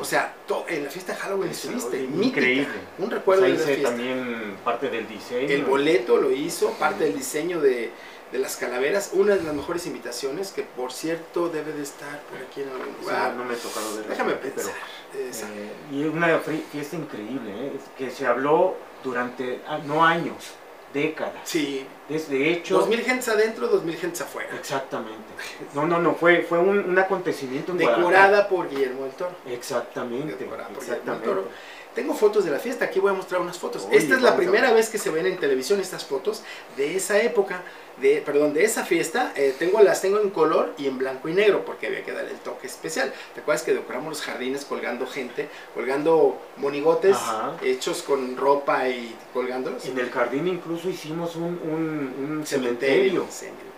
O 0.00 0.04
sea, 0.04 0.34
en 0.66 0.82
la 0.82 0.90
fiesta 0.90 1.12
de 1.12 1.18
Halloween 1.20 1.50
estuviste, 1.52 2.02
increíble. 2.02 2.74
Un 2.98 3.08
recuerdo 3.08 3.42
de 3.42 3.48
ahí 3.50 3.54
esa 3.54 3.62
hice 3.62 3.74
fiesta. 3.76 3.90
también 3.90 4.56
parte 4.64 4.90
del 4.90 5.06
diseño. 5.06 5.48
El 5.48 5.64
boleto 5.64 6.16
lo 6.16 6.32
hizo, 6.32 6.72
parte 6.72 7.04
del 7.04 7.14
diseño 7.14 7.60
de, 7.60 7.92
de 8.32 8.38
las 8.38 8.56
calaveras, 8.56 9.10
una 9.12 9.36
de 9.36 9.44
las 9.44 9.54
mejores 9.54 9.86
invitaciones 9.86 10.50
que 10.50 10.62
por 10.64 10.92
cierto 10.92 11.50
debe 11.50 11.72
de 11.72 11.84
estar 11.84 12.20
por 12.22 12.40
aquí 12.40 12.62
en 12.62 12.70
algún 12.70 12.96
lugar. 13.00 13.34
no 13.34 13.44
me 13.44 13.54
he 13.54 13.56
tocado. 13.58 13.96
Déjame 14.08 14.32
pero, 14.32 14.54
pensar. 14.56 14.74
Esa. 15.30 15.46
eh, 15.46 15.70
y 15.92 16.02
una 16.02 16.40
fiesta 16.40 16.96
increíble, 16.96 17.68
¿eh? 17.68 17.72
que 17.96 18.10
se 18.10 18.26
habló 18.26 18.74
durante, 19.04 19.60
ah, 19.68 19.78
no 19.84 20.04
años, 20.04 20.34
décadas. 20.96 21.40
Sí, 21.44 21.86
Desde 22.08 22.50
hecho, 22.50 22.78
2000 22.78 23.00
gentes 23.02 23.28
adentro, 23.28 23.66
2000 23.68 23.96
gentes 23.96 24.20
afuera. 24.22 24.50
exactamente. 24.56 25.24
No, 25.74 25.86
no, 25.86 25.98
no, 25.98 26.14
fue, 26.14 26.42
fue 26.42 26.58
un, 26.58 26.78
un 26.78 26.98
acontecimiento 26.98 27.72
en 27.72 27.78
Guadalajara. 27.78 28.08
Decorada 28.08 28.48
por 28.48 28.68
Guillermo 28.70 29.02
del 29.04 29.12
Toro. 29.12 29.32
Exactamente, 29.46 30.36
Decorada 30.36 30.68
por 30.70 30.82
Guillermo 30.82 31.12
del. 31.14 31.22
Toro. 31.22 31.44
Tengo 31.96 32.12
fotos 32.12 32.44
de 32.44 32.50
la 32.50 32.58
fiesta, 32.58 32.84
aquí 32.84 33.00
voy 33.00 33.10
a 33.10 33.14
mostrar 33.14 33.40
unas 33.40 33.58
fotos. 33.58 33.86
Oye, 33.88 33.96
Esta 33.96 34.16
es 34.16 34.20
la 34.20 34.36
primera 34.36 34.70
vez 34.70 34.90
que 34.90 34.98
se 34.98 35.08
ven 35.08 35.24
en 35.24 35.38
televisión 35.38 35.80
estas 35.80 36.04
fotos 36.04 36.42
de 36.76 36.94
esa 36.94 37.18
época, 37.22 37.62
de, 38.02 38.20
perdón, 38.20 38.52
de 38.52 38.64
esa 38.64 38.84
fiesta. 38.84 39.32
Eh, 39.34 39.54
tengo, 39.58 39.80
las 39.80 40.02
tengo 40.02 40.20
en 40.20 40.28
color 40.28 40.74
y 40.76 40.88
en 40.88 40.98
blanco 40.98 41.30
y 41.30 41.32
negro 41.32 41.64
porque 41.64 41.86
había 41.86 42.04
que 42.04 42.12
darle 42.12 42.32
el 42.32 42.38
toque 42.40 42.66
especial. 42.66 43.14
¿Te 43.34 43.40
acuerdas 43.40 43.62
que 43.62 43.72
decoramos 43.72 44.10
los 44.10 44.20
jardines 44.20 44.66
colgando 44.66 45.06
gente, 45.06 45.48
colgando 45.74 46.38
monigotes 46.58 47.16
Ajá. 47.16 47.56
hechos 47.62 48.02
con 48.02 48.36
ropa 48.36 48.86
y 48.90 49.16
colgándolos? 49.32 49.86
En 49.86 49.98
el 49.98 50.10
jardín 50.10 50.48
incluso 50.48 50.90
hicimos 50.90 51.34
un, 51.34 51.44
un, 51.44 52.36
un 52.38 52.46
cementerio. 52.46 53.26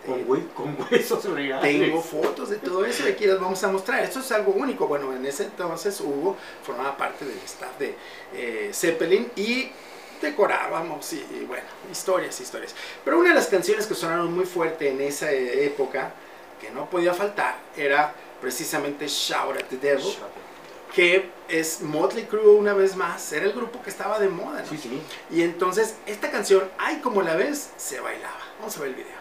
Con, 0.09 0.27
hue- 0.29 0.53
con 0.55 0.77
huesos 0.91 1.25
reales. 1.25 1.81
Tengo 1.81 2.01
fotos 2.03 2.51
de 2.51 2.57
todo 2.57 2.85
eso 2.85 3.07
y 3.07 3.13
aquí 3.13 3.27
las 3.27 3.39
vamos 3.39 3.63
a 3.65 3.69
mostrar. 3.69 4.03
Esto 4.03 4.21
es 4.21 4.33
algo 4.33 4.53
único. 4.53 4.87
Bueno, 4.87 5.13
en 5.15 5.25
ese 5.27 5.45
entonces 5.45 6.01
Hugo 6.01 6.37
formaba 6.63 6.97
parte 6.97 7.25
del 7.25 7.39
staff 7.45 7.79
de 7.79 7.95
eh, 8.35 8.71
Zeppelin 8.73 9.31
y 9.37 9.71
decorábamos 10.21 11.13
y, 11.13 11.17
y 11.41 11.45
bueno, 11.47 11.67
historias, 11.93 12.41
historias. 12.41 12.75
Pero 13.05 13.19
una 13.19 13.29
de 13.31 13.35
las 13.37 13.47
canciones 13.47 13.87
que 13.87 13.95
sonaron 13.95 14.33
muy 14.35 14.47
fuerte 14.47 14.89
en 14.91 15.01
esa 15.01 15.31
eh, 15.33 15.65
época, 15.67 16.13
que 16.61 16.71
no 16.71 16.91
podía 16.91 17.15
faltar, 17.15 17.57
era 17.77 18.13
precisamente 18.41 19.07
Shout 19.07 19.57
at 19.57 19.65
the 19.71 19.77
Devil, 19.77 20.07
que 20.95 21.31
es 21.49 21.83
Motley 21.83 22.25
Crue 22.25 22.49
una 22.49 22.73
vez 22.73 22.97
más, 22.97 23.33
era 23.33 23.45
el 23.47 23.53
grupo 23.53 23.81
que 23.83 23.91
estaba 23.91 24.19
de 24.19 24.29
moda, 24.29 24.63
¿no? 24.63 24.69
Sí, 24.69 24.77
sí. 24.79 25.01
Y 25.31 25.43
entonces 25.43 25.97
esta 26.07 26.31
canción, 26.31 26.69
ay 26.79 27.01
como 27.01 27.23
la 27.23 27.37
ves, 27.37 27.71
se 27.77 28.01
bailaba. 28.01 28.41
Vamos 28.59 28.77
a 28.77 28.81
ver 28.81 28.89
el 28.91 28.95
video. 28.97 29.18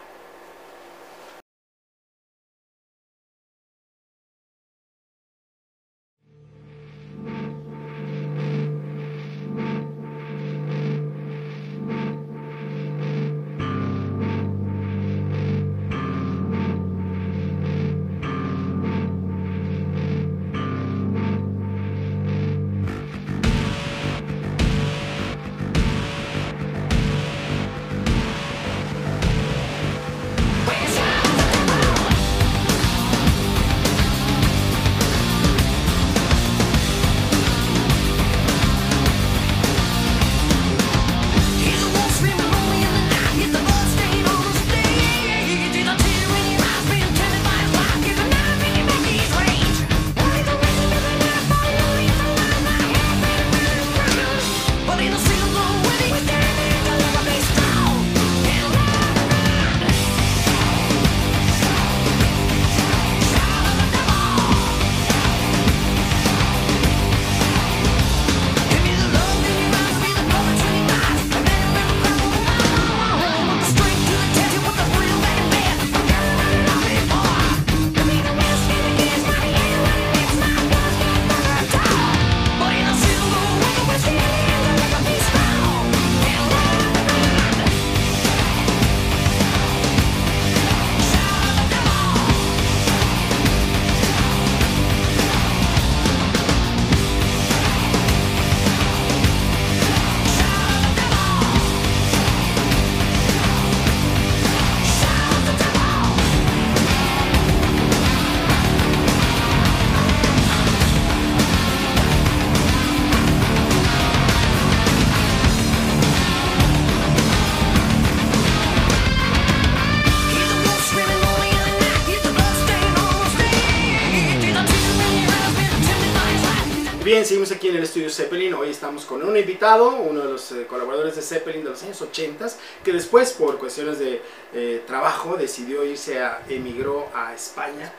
Aquí 127.68 127.76
en 127.76 127.76
el 127.76 127.84
estudio 127.84 128.08
Zeppelin. 128.08 128.54
Hoy 128.54 128.70
estamos 128.70 129.04
con 129.04 129.22
un 129.22 129.36
invitado, 129.36 129.90
uno 129.90 130.20
de 130.20 130.32
los 130.32 130.52
eh, 130.52 130.66
colaboradores 130.66 131.16
de 131.16 131.22
Zeppelin 131.22 131.64
de 131.64 131.70
los 131.70 131.82
años 131.82 132.00
80, 132.00 132.46
que 132.82 132.92
después, 132.92 133.32
por 133.32 133.58
cuestiones 133.58 133.98
de 133.98 134.22
eh, 134.54 134.82
trabajo, 134.86 135.36
decidió 135.36 135.84
irse 135.84 136.18
a, 136.18 136.42
emigró 136.48 137.08
a 137.14 137.34
España. 137.34 137.92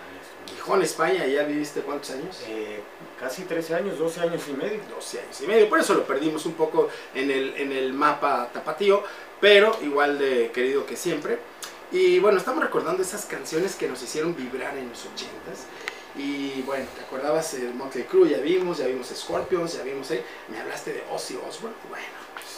Gijón, 0.47 0.81
España, 0.81 1.27
¿ya 1.27 1.43
viviste 1.43 1.81
cuántos 1.81 2.09
años? 2.09 2.41
Eh, 2.47 2.79
casi 3.19 3.43
13 3.43 3.75
años, 3.75 3.99
12 3.99 4.21
años 4.21 4.41
y 4.47 4.53
medio. 4.53 4.79
12 4.95 5.19
años 5.19 5.41
y 5.41 5.45
medio. 5.45 5.69
Por 5.69 5.79
eso 5.79 5.93
lo 5.93 6.03
perdimos 6.03 6.47
un 6.47 6.53
poco 6.53 6.89
en 7.13 7.29
el, 7.29 7.53
en 7.55 7.71
el 7.71 7.93
mapa 7.93 8.49
tapatío, 8.51 9.03
pero 9.39 9.77
igual 9.83 10.17
de 10.17 10.49
querido 10.51 10.87
que 10.87 10.95
siempre. 10.95 11.37
Y 11.91 12.17
bueno, 12.19 12.39
estamos 12.39 12.63
recordando 12.63 13.03
esas 13.03 13.25
canciones 13.25 13.75
que 13.75 13.87
nos 13.87 14.01
hicieron 14.01 14.35
vibrar 14.35 14.75
en 14.77 14.89
los 14.89 15.05
ochentas. 15.05 15.67
Y 16.15 16.61
bueno, 16.63 16.85
¿te 16.95 17.01
acordabas 17.03 17.53
de 17.59 17.69
Motley 17.69 18.03
Crue? 18.05 18.29
Ya 18.29 18.37
vimos, 18.39 18.79
ya 18.79 18.87
vimos 18.87 19.07
Scorpions, 19.07 19.73
ya 19.77 19.83
vimos 19.83 20.09
ahí. 20.11 20.23
Me 20.49 20.59
hablaste 20.59 20.93
de 20.93 21.03
Ozzy 21.11 21.35
Osbourne. 21.35 21.77
Bueno, 21.87 22.05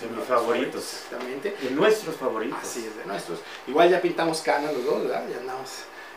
De 0.02 0.08
mis 0.08 0.26
favoritos. 0.26 0.93
Exactamente. 0.93 1.56
De 1.62 1.72
nuestros 1.72 2.16
favoritos. 2.16 2.60
Así 2.62 2.86
es, 2.88 2.97
de 2.97 3.06
nuestros. 3.06 3.39
Igual 3.68 3.89
ya 3.89 4.02
pintamos 4.02 4.41
canas 4.41 4.74
los 4.74 4.86
dos, 4.86 5.04
¿verdad? 5.04 5.28
Ya 5.30 5.38
andamos, 5.38 5.70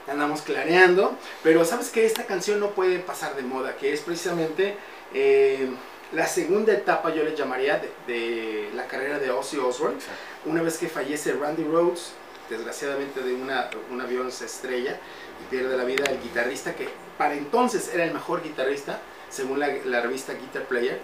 ya 0.06 0.12
andamos 0.12 0.42
clareando. 0.42 1.16
Pero 1.42 1.64
sabes 1.64 1.90
que 1.90 2.06
esta 2.06 2.24
canción 2.24 2.60
no 2.60 2.70
puede 2.70 3.00
pasar 3.00 3.34
de 3.36 3.42
moda, 3.42 3.76
que 3.76 3.92
es 3.92 4.00
precisamente 4.00 4.76
eh, 5.12 5.68
la 6.12 6.26
segunda 6.26 6.72
etapa, 6.72 7.12
yo 7.12 7.24
le 7.24 7.34
llamaría, 7.36 7.78
de, 7.78 7.90
de 8.06 8.70
la 8.74 8.86
carrera 8.86 9.18
de 9.18 9.30
Ozzy 9.30 9.58
Osbourne. 9.58 9.96
Exacto. 9.96 10.20
Una 10.46 10.62
vez 10.62 10.78
que 10.78 10.88
fallece 10.88 11.32
Randy 11.32 11.64
Rhodes, 11.64 12.12
desgraciadamente 12.48 13.20
de 13.22 13.34
una, 13.34 13.70
un 13.90 14.00
avión 14.00 14.30
se 14.30 14.46
estrella 14.46 14.98
y 15.42 15.50
pierde 15.50 15.76
la 15.76 15.84
vida 15.84 16.04
el 16.04 16.20
guitarrista 16.20 16.74
que 16.74 16.88
para 17.18 17.34
entonces 17.34 17.90
era 17.92 18.04
el 18.04 18.12
mejor 18.12 18.42
guitarrista, 18.42 19.00
según 19.30 19.60
la, 19.60 19.68
la 19.84 20.00
revista 20.00 20.34
Guitar 20.34 20.64
Player. 20.64 20.98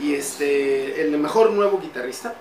Y 0.00 0.14
este 0.14 1.02
el 1.02 1.16
mejor 1.18 1.50
nuevo 1.50 1.80
guitarrista. 1.80 2.34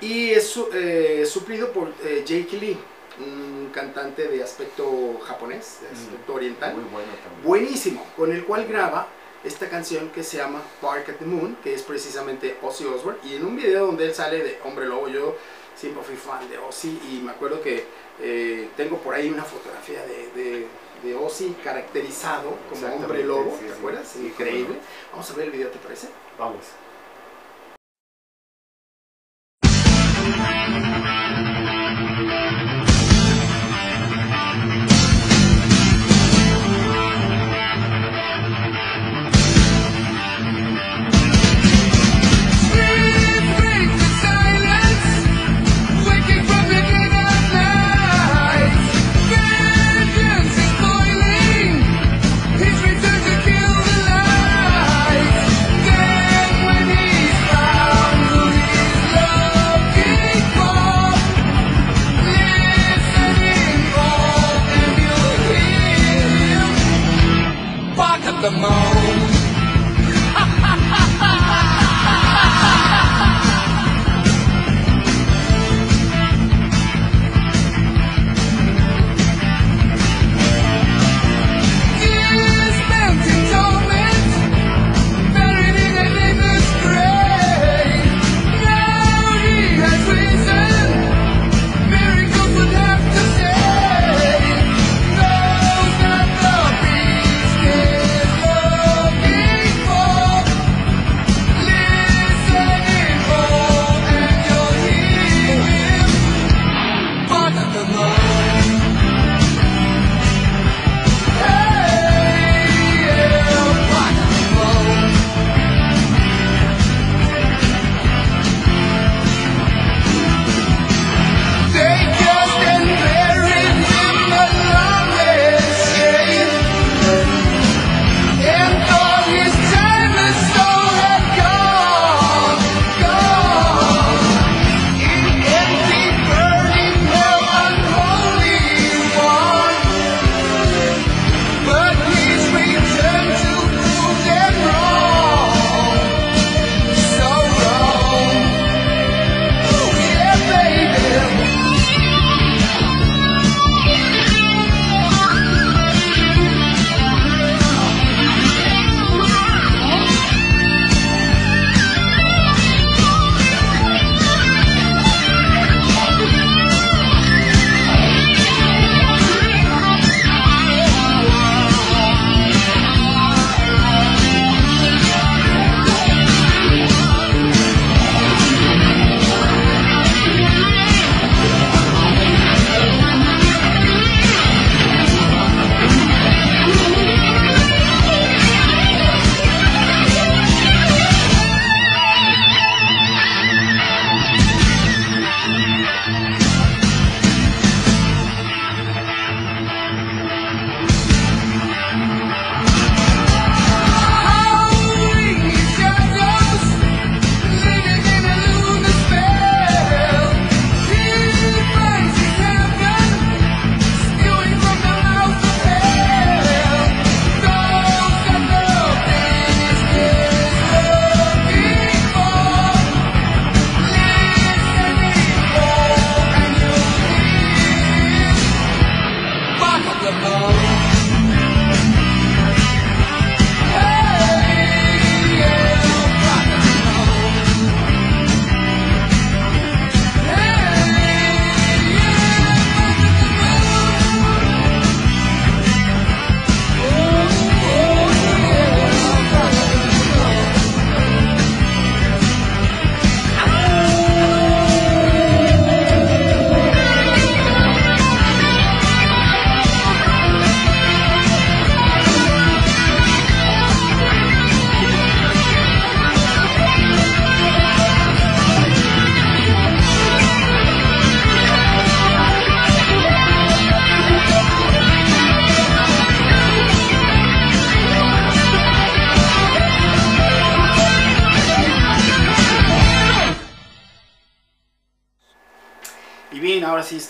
Y 0.00 0.30
es 0.30 0.58
eh, 0.74 1.24
suplido 1.26 1.72
por 1.72 1.92
eh, 2.04 2.24
Jake 2.26 2.56
Lee 2.56 2.78
un 3.18 3.70
cantante 3.72 4.26
de 4.26 4.42
aspecto 4.42 5.20
japonés 5.24 5.78
de 5.82 5.88
aspecto 5.88 6.34
oriental. 6.34 6.74
Muy 6.74 6.84
bueno 6.84 7.12
también. 7.22 7.44
buenísimo 7.44 8.06
con 8.16 8.32
el 8.32 8.44
cual 8.44 8.66
graba 8.66 9.06
esta 9.44 9.68
canción 9.68 10.10
que 10.10 10.22
se 10.22 10.38
llama 10.38 10.62
Park 10.80 11.10
at 11.10 11.14
the 11.16 11.24
Moon 11.24 11.56
que 11.62 11.74
es 11.74 11.82
precisamente 11.82 12.56
Ozzy 12.62 12.84
Osbourne. 12.84 13.20
Y 13.24 13.36
en 13.36 13.46
un 13.46 13.56
video 13.56 13.86
donde 13.86 14.06
él 14.06 14.14
sale 14.14 14.42
de 14.42 14.58
hombre 14.64 14.86
lobo 14.86 15.08
yo 15.08 15.36
siempre 15.76 16.02
fui 16.02 16.16
fan 16.16 16.48
de 16.48 16.58
Ozzy 16.58 17.00
y 17.10 17.22
me 17.22 17.32
acuerdo 17.32 17.60
que 17.62 17.84
eh, 18.20 18.68
tengo 18.76 18.98
por 18.98 19.14
ahí 19.14 19.30
una 19.30 19.44
fotografía 19.44 20.04
de, 20.06 20.30
de, 20.32 20.66
de 21.02 21.14
Ozzy 21.14 21.54
caracterizado 21.64 22.56
como 22.68 22.94
hombre 22.94 23.24
lobo 23.24 23.56
sí, 23.58 23.66
¿te 23.66 23.72
acuerdas? 23.72 24.08
Sí, 24.08 24.26
increíble 24.26 24.74
no. 24.74 25.12
vamos 25.12 25.30
a 25.30 25.34
ver 25.34 25.46
el 25.46 25.52
video 25.52 25.68
¿te 25.68 25.78
parece? 25.78 26.08
Vamos. 26.38 26.64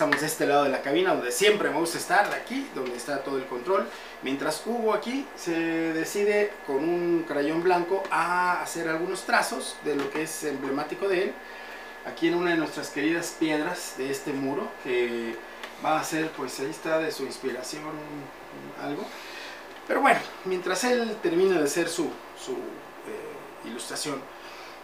Estamos 0.03 0.21
de 0.21 0.27
este 0.27 0.47
lado 0.47 0.65
de 0.65 0.71
la 0.71 0.83
cabina, 0.83 1.15
donde 1.15 1.31
siempre 1.31 1.71
me 1.71 1.79
gusta 1.79 1.97
estar, 1.97 2.27
aquí, 2.35 2.69
donde 2.75 2.97
está 2.97 3.23
todo 3.23 3.39
el 3.39 3.47
control. 3.47 3.87
Mientras 4.23 4.61
Hugo 4.67 4.95
aquí 4.95 5.25
se 5.37 5.53
decide 5.53 6.51
con 6.67 6.79
un 6.79 7.23
crayón 7.23 7.63
blanco 7.63 8.03
a 8.11 8.63
hacer 8.63 8.89
algunos 8.89 9.23
trazos 9.23 9.77
de 9.85 9.95
lo 9.95 10.11
que 10.11 10.23
es 10.23 10.43
emblemático 10.43 11.07
de 11.07 11.23
él. 11.27 11.33
Aquí 12.05 12.27
en 12.27 12.35
una 12.35 12.51
de 12.51 12.57
nuestras 12.57 12.91
queridas 12.91 13.37
piedras 13.39 13.95
de 13.97 14.11
este 14.11 14.33
muro, 14.33 14.69
que 14.83 15.37
va 15.85 16.01
a 16.01 16.03
ser, 16.03 16.33
pues 16.33 16.59
ahí 16.59 16.71
está 16.71 16.99
de 16.99 17.13
su 17.13 17.23
inspiración 17.23 17.85
algo. 18.83 19.05
Pero 19.87 20.01
bueno, 20.01 20.19
mientras 20.47 20.83
él 20.83 21.17
termina 21.23 21.59
de 21.59 21.65
hacer 21.65 21.89
su, 21.89 22.11
su 22.37 22.55
eh, 22.55 23.69
ilustración, 23.69 24.21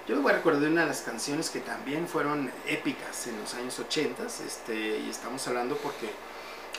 yo 0.09 0.27
a 0.27 0.33
recordar 0.33 0.71
una 0.71 0.81
de 0.83 0.87
las 0.87 1.03
canciones 1.03 1.51
que 1.51 1.61
también 1.61 2.09
fueron 2.09 2.51
épicas 2.67 3.27
en 3.27 3.39
los 3.39 3.53
años 3.55 3.79
80, 3.79 4.23
este, 4.25 5.01
y 5.01 5.11
estamos 5.11 5.47
hablando 5.47 5.77
porque 5.77 6.07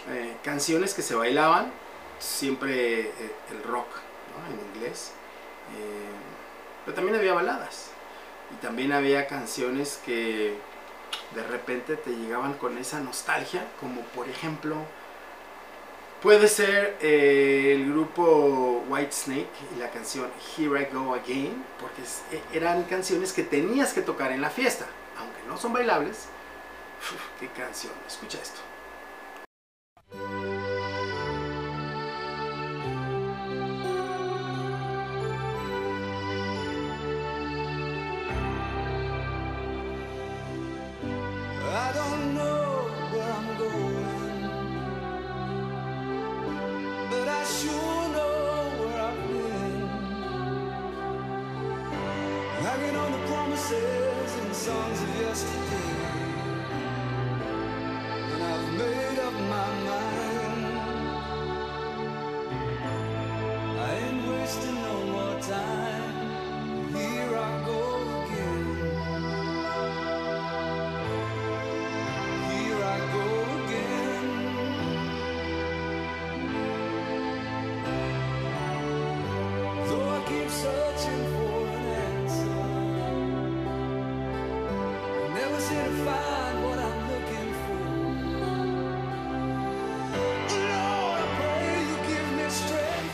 eh, 0.10 0.36
canciones 0.44 0.96
que 0.96 1.04
se 1.04 1.14
bailaban, 1.14 1.72
siempre 2.18 3.02
eh, 3.02 3.12
el 3.52 3.64
rock 3.64 3.88
¿no? 3.88 4.54
en 4.54 4.76
inglés, 4.76 5.12
eh, 5.78 6.10
pero 6.84 6.96
también 6.96 7.18
había 7.18 7.34
baladas, 7.36 7.92
y 8.52 8.66
también 8.66 8.92
había 8.94 9.28
canciones 9.28 10.02
que 10.04 10.58
de 11.36 11.44
repente 11.44 11.98
te 11.98 12.10
llegaban 12.10 12.56
con 12.56 12.80
esa 12.80 13.00
nostalgia, 13.00 13.64
como 13.80 14.02
por 14.02 14.28
ejemplo 14.28 14.76
Puede 16.22 16.50
ser 16.50 16.98
eh, 17.02 17.74
el 17.76 17.92
grupo 17.94 18.84
White 18.90 19.12
Snake 19.14 19.48
y 19.76 19.80
la 19.80 19.90
canción 19.90 20.30
Here 20.58 20.82
I 20.82 20.94
Go 20.94 21.14
Again, 21.14 21.64
porque 21.80 22.02
e- 22.36 22.58
eran 22.58 22.84
canciones 22.84 23.32
que 23.32 23.44
tenías 23.44 23.94
que 23.94 24.02
tocar 24.02 24.34
en 24.34 24.42
la 24.42 24.50
fiesta, 24.50 24.86
aunque 25.18 25.40
no 25.48 25.58
son 25.58 25.72
bailables. 25.72 26.26
¡Qué 27.40 27.48
canción! 27.48 27.94
Escucha 28.06 28.38
esto. 28.42 28.60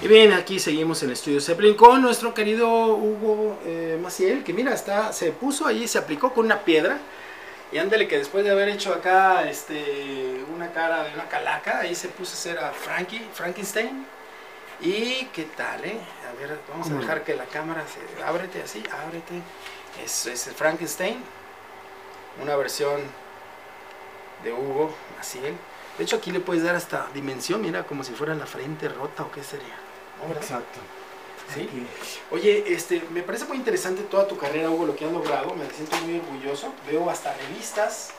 Y 0.06 0.08
bien, 0.08 0.34
aquí 0.34 0.60
seguimos 0.60 1.02
en 1.02 1.10
el 1.10 1.14
estudio 1.14 1.42
Zeppelin 1.42 1.74
con 1.74 2.00
nuestro 2.00 2.32
querido 2.32 2.94
Hugo 2.94 3.58
eh, 3.66 3.98
Maciel, 4.00 4.44
que 4.44 4.54
mira, 4.54 4.72
está, 4.72 5.12
se 5.12 5.32
puso 5.32 5.66
ahí, 5.66 5.88
se 5.88 5.98
aplicó 5.98 6.32
con 6.32 6.46
una 6.46 6.60
piedra. 6.60 7.00
Y 7.72 7.80
ándale 7.80 8.08
que 8.08 8.20
después 8.20 8.44
de 8.44 8.52
haber 8.52 8.70
hecho 8.70 8.94
acá 8.94 9.50
este, 9.50 10.46
una 10.54 10.72
cara 10.72 11.06
de 11.06 11.14
una 11.16 11.28
calaca, 11.28 11.80
ahí 11.80 11.96
se 11.96 12.10
puso 12.10 12.34
a 12.34 12.36
hacer 12.36 12.60
a 12.60 12.72
Frankie, 12.72 13.26
Frankenstein. 13.34 14.06
Y 14.80 15.26
qué 15.34 15.48
tal, 15.58 15.84
¿eh? 15.84 15.98
A 16.30 16.40
ver, 16.40 16.60
vamos 16.70 16.92
a 16.92 16.94
dejar 16.94 17.24
que 17.24 17.34
la 17.34 17.46
cámara 17.46 17.84
se... 17.88 18.24
Ábrete 18.24 18.62
así, 18.62 18.84
ábrete. 19.08 19.42
Es, 20.04 20.28
es 20.28 20.52
Frankenstein. 20.56 21.18
Una 22.44 22.56
versión 22.56 23.02
de 24.44 24.54
Hugo 24.54 24.94
Maciel. 25.18 25.56
De 25.98 26.04
hecho, 26.04 26.18
aquí 26.18 26.32
le 26.32 26.42
puedes 26.42 26.62
dar 26.62 26.76
hasta 26.76 27.08
dimensión, 27.12 27.60
mira, 27.60 27.88
como 27.88 28.04
si 28.04 28.14
fuera 28.14 28.36
la 28.36 28.46
frente 28.46 28.88
rota 28.88 29.24
o 29.24 29.32
qué 29.32 29.44
sería. 29.44 29.85
¿No, 30.22 30.28
verdad? 30.28 30.44
Exacto. 30.44 30.80
¿Sí? 31.54 31.70
Oye, 32.32 32.64
este, 32.74 33.04
me 33.12 33.22
parece 33.22 33.46
muy 33.46 33.58
interesante 33.58 34.02
toda 34.04 34.28
tu 34.28 34.38
carrera, 34.38 34.70
Hugo, 34.70 34.88
lo 34.88 34.96
que 34.96 35.06
has 35.06 35.12
logrado. 35.12 35.54
Me 35.56 35.70
siento 35.70 35.96
muy 35.98 36.20
orgulloso. 36.20 36.74
Veo 36.90 37.10
hasta 37.10 37.34
revistas 37.36 38.12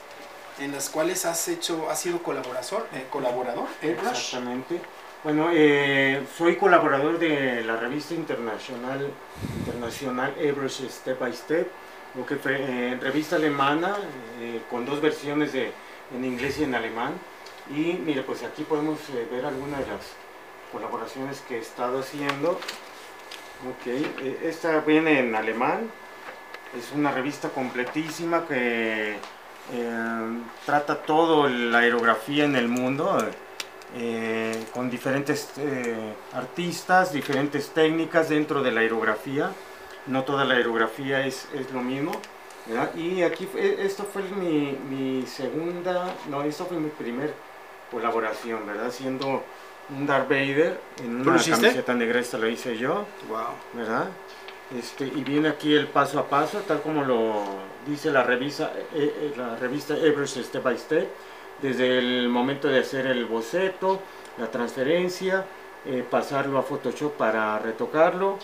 en 0.59 0.71
las 0.71 0.89
cuales 0.89 1.25
has 1.25 1.47
hecho, 1.49 1.89
has 1.89 1.99
sido 1.99 2.23
colaborador, 2.23 2.87
eh, 2.93 3.05
colaborador. 3.09 3.67
Airbrush. 3.81 4.07
Exactamente. 4.09 4.79
Bueno, 5.23 5.49
eh, 5.51 6.25
soy 6.37 6.55
colaborador 6.55 7.19
de 7.19 7.63
la 7.63 7.75
revista 7.75 8.13
internacional, 8.13 9.11
internacional 9.59 10.33
Airbrush 10.39 10.87
Step 10.87 11.19
by 11.19 11.33
Step, 11.33 11.67
lo 12.15 12.25
que 12.25 12.37
fue 12.37 12.55
eh, 12.59 12.97
revista 13.01 13.35
alemana 13.35 13.97
eh, 14.39 14.61
con 14.69 14.85
dos 14.85 15.01
versiones 15.01 15.53
de, 15.53 15.71
en 16.15 16.23
inglés 16.23 16.59
y 16.59 16.63
en 16.63 16.75
alemán. 16.75 17.13
Y 17.69 17.93
mire, 17.93 18.21
pues 18.21 18.43
aquí 18.43 18.63
podemos 18.63 18.99
eh, 19.09 19.27
ver 19.29 19.45
algunas 19.45 19.79
de 19.81 19.87
las 19.87 20.01
colaboraciones 20.71 21.41
que 21.47 21.57
he 21.57 21.59
estado 21.59 21.99
haciendo. 21.99 22.51
Ok, 22.51 23.87
eh, 23.87 24.39
esta 24.43 24.79
viene 24.81 25.19
en 25.19 25.35
alemán. 25.35 25.89
Es 26.77 26.91
una 26.93 27.11
revista 27.11 27.49
completísima 27.49 28.45
que 28.45 29.13
eh, 29.73 30.27
trata 30.65 31.01
todo 31.01 31.47
la 31.47 31.79
aerografía 31.79 32.43
en 32.45 32.55
el 32.55 32.67
mundo 32.67 33.17
eh, 33.95 34.63
con 34.73 34.89
diferentes 34.89 35.49
eh, 35.57 36.13
artistas, 36.33 37.11
diferentes 37.13 37.69
técnicas 37.69 38.29
dentro 38.29 38.61
de 38.61 38.71
la 38.71 38.81
aerografía. 38.81 39.51
No 40.07 40.23
toda 40.23 40.45
la 40.45 40.55
aerografía 40.55 41.25
es, 41.25 41.47
es 41.53 41.71
lo 41.71 41.81
mismo. 41.81 42.11
¿verdad? 42.65 42.93
Y 42.95 43.23
aquí, 43.23 43.45
fue- 43.45 43.85
esto 43.85 44.03
fue 44.03 44.23
mi, 44.23 44.77
mi 44.89 45.25
segunda, 45.25 46.13
no, 46.29 46.43
esto 46.43 46.65
fue 46.65 46.77
mi 46.77 46.89
primer 46.89 47.33
colaboración, 47.89 48.67
¿verdad? 48.67 48.91
Siendo 48.91 49.41
un 49.89 50.05
Darth 50.05 50.29
Vader 50.29 50.79
en 51.03 51.23
¿Tú 51.23 51.31
lo 51.31 51.31
una 51.31 51.43
camiseta 51.43 51.93
negra, 51.93 52.19
esta 52.19 52.37
lo 52.37 52.47
hice 52.47 52.77
yo. 52.77 53.05
Wow. 53.29 53.47
¿verdad? 53.73 54.07
Este, 54.77 55.05
y 55.05 55.23
viene 55.23 55.49
aquí 55.49 55.73
el 55.73 55.87
paso 55.87 56.19
a 56.19 56.27
paso, 56.27 56.59
tal 56.67 56.81
como 56.81 57.03
lo 57.03 57.43
dice 57.85 58.11
la 58.11 58.23
revista, 58.23 58.73
eh, 58.93 59.13
eh, 59.15 59.33
la 59.37 59.55
revista 59.55 59.95
Everest 59.95 60.37
Step 60.37 60.61
by 60.61 60.77
Step, 60.77 61.07
desde 61.61 61.99
el 61.99 62.27
momento 62.27 62.67
de 62.67 62.79
hacer 62.79 63.07
el 63.07 63.25
boceto, 63.25 64.01
la 64.37 64.51
transferencia, 64.51 65.45
eh, 65.85 66.03
pasarlo 66.09 66.57
a 66.57 66.63
Photoshop 66.63 67.13
para 67.13 67.57
retocarlo, 67.59 68.37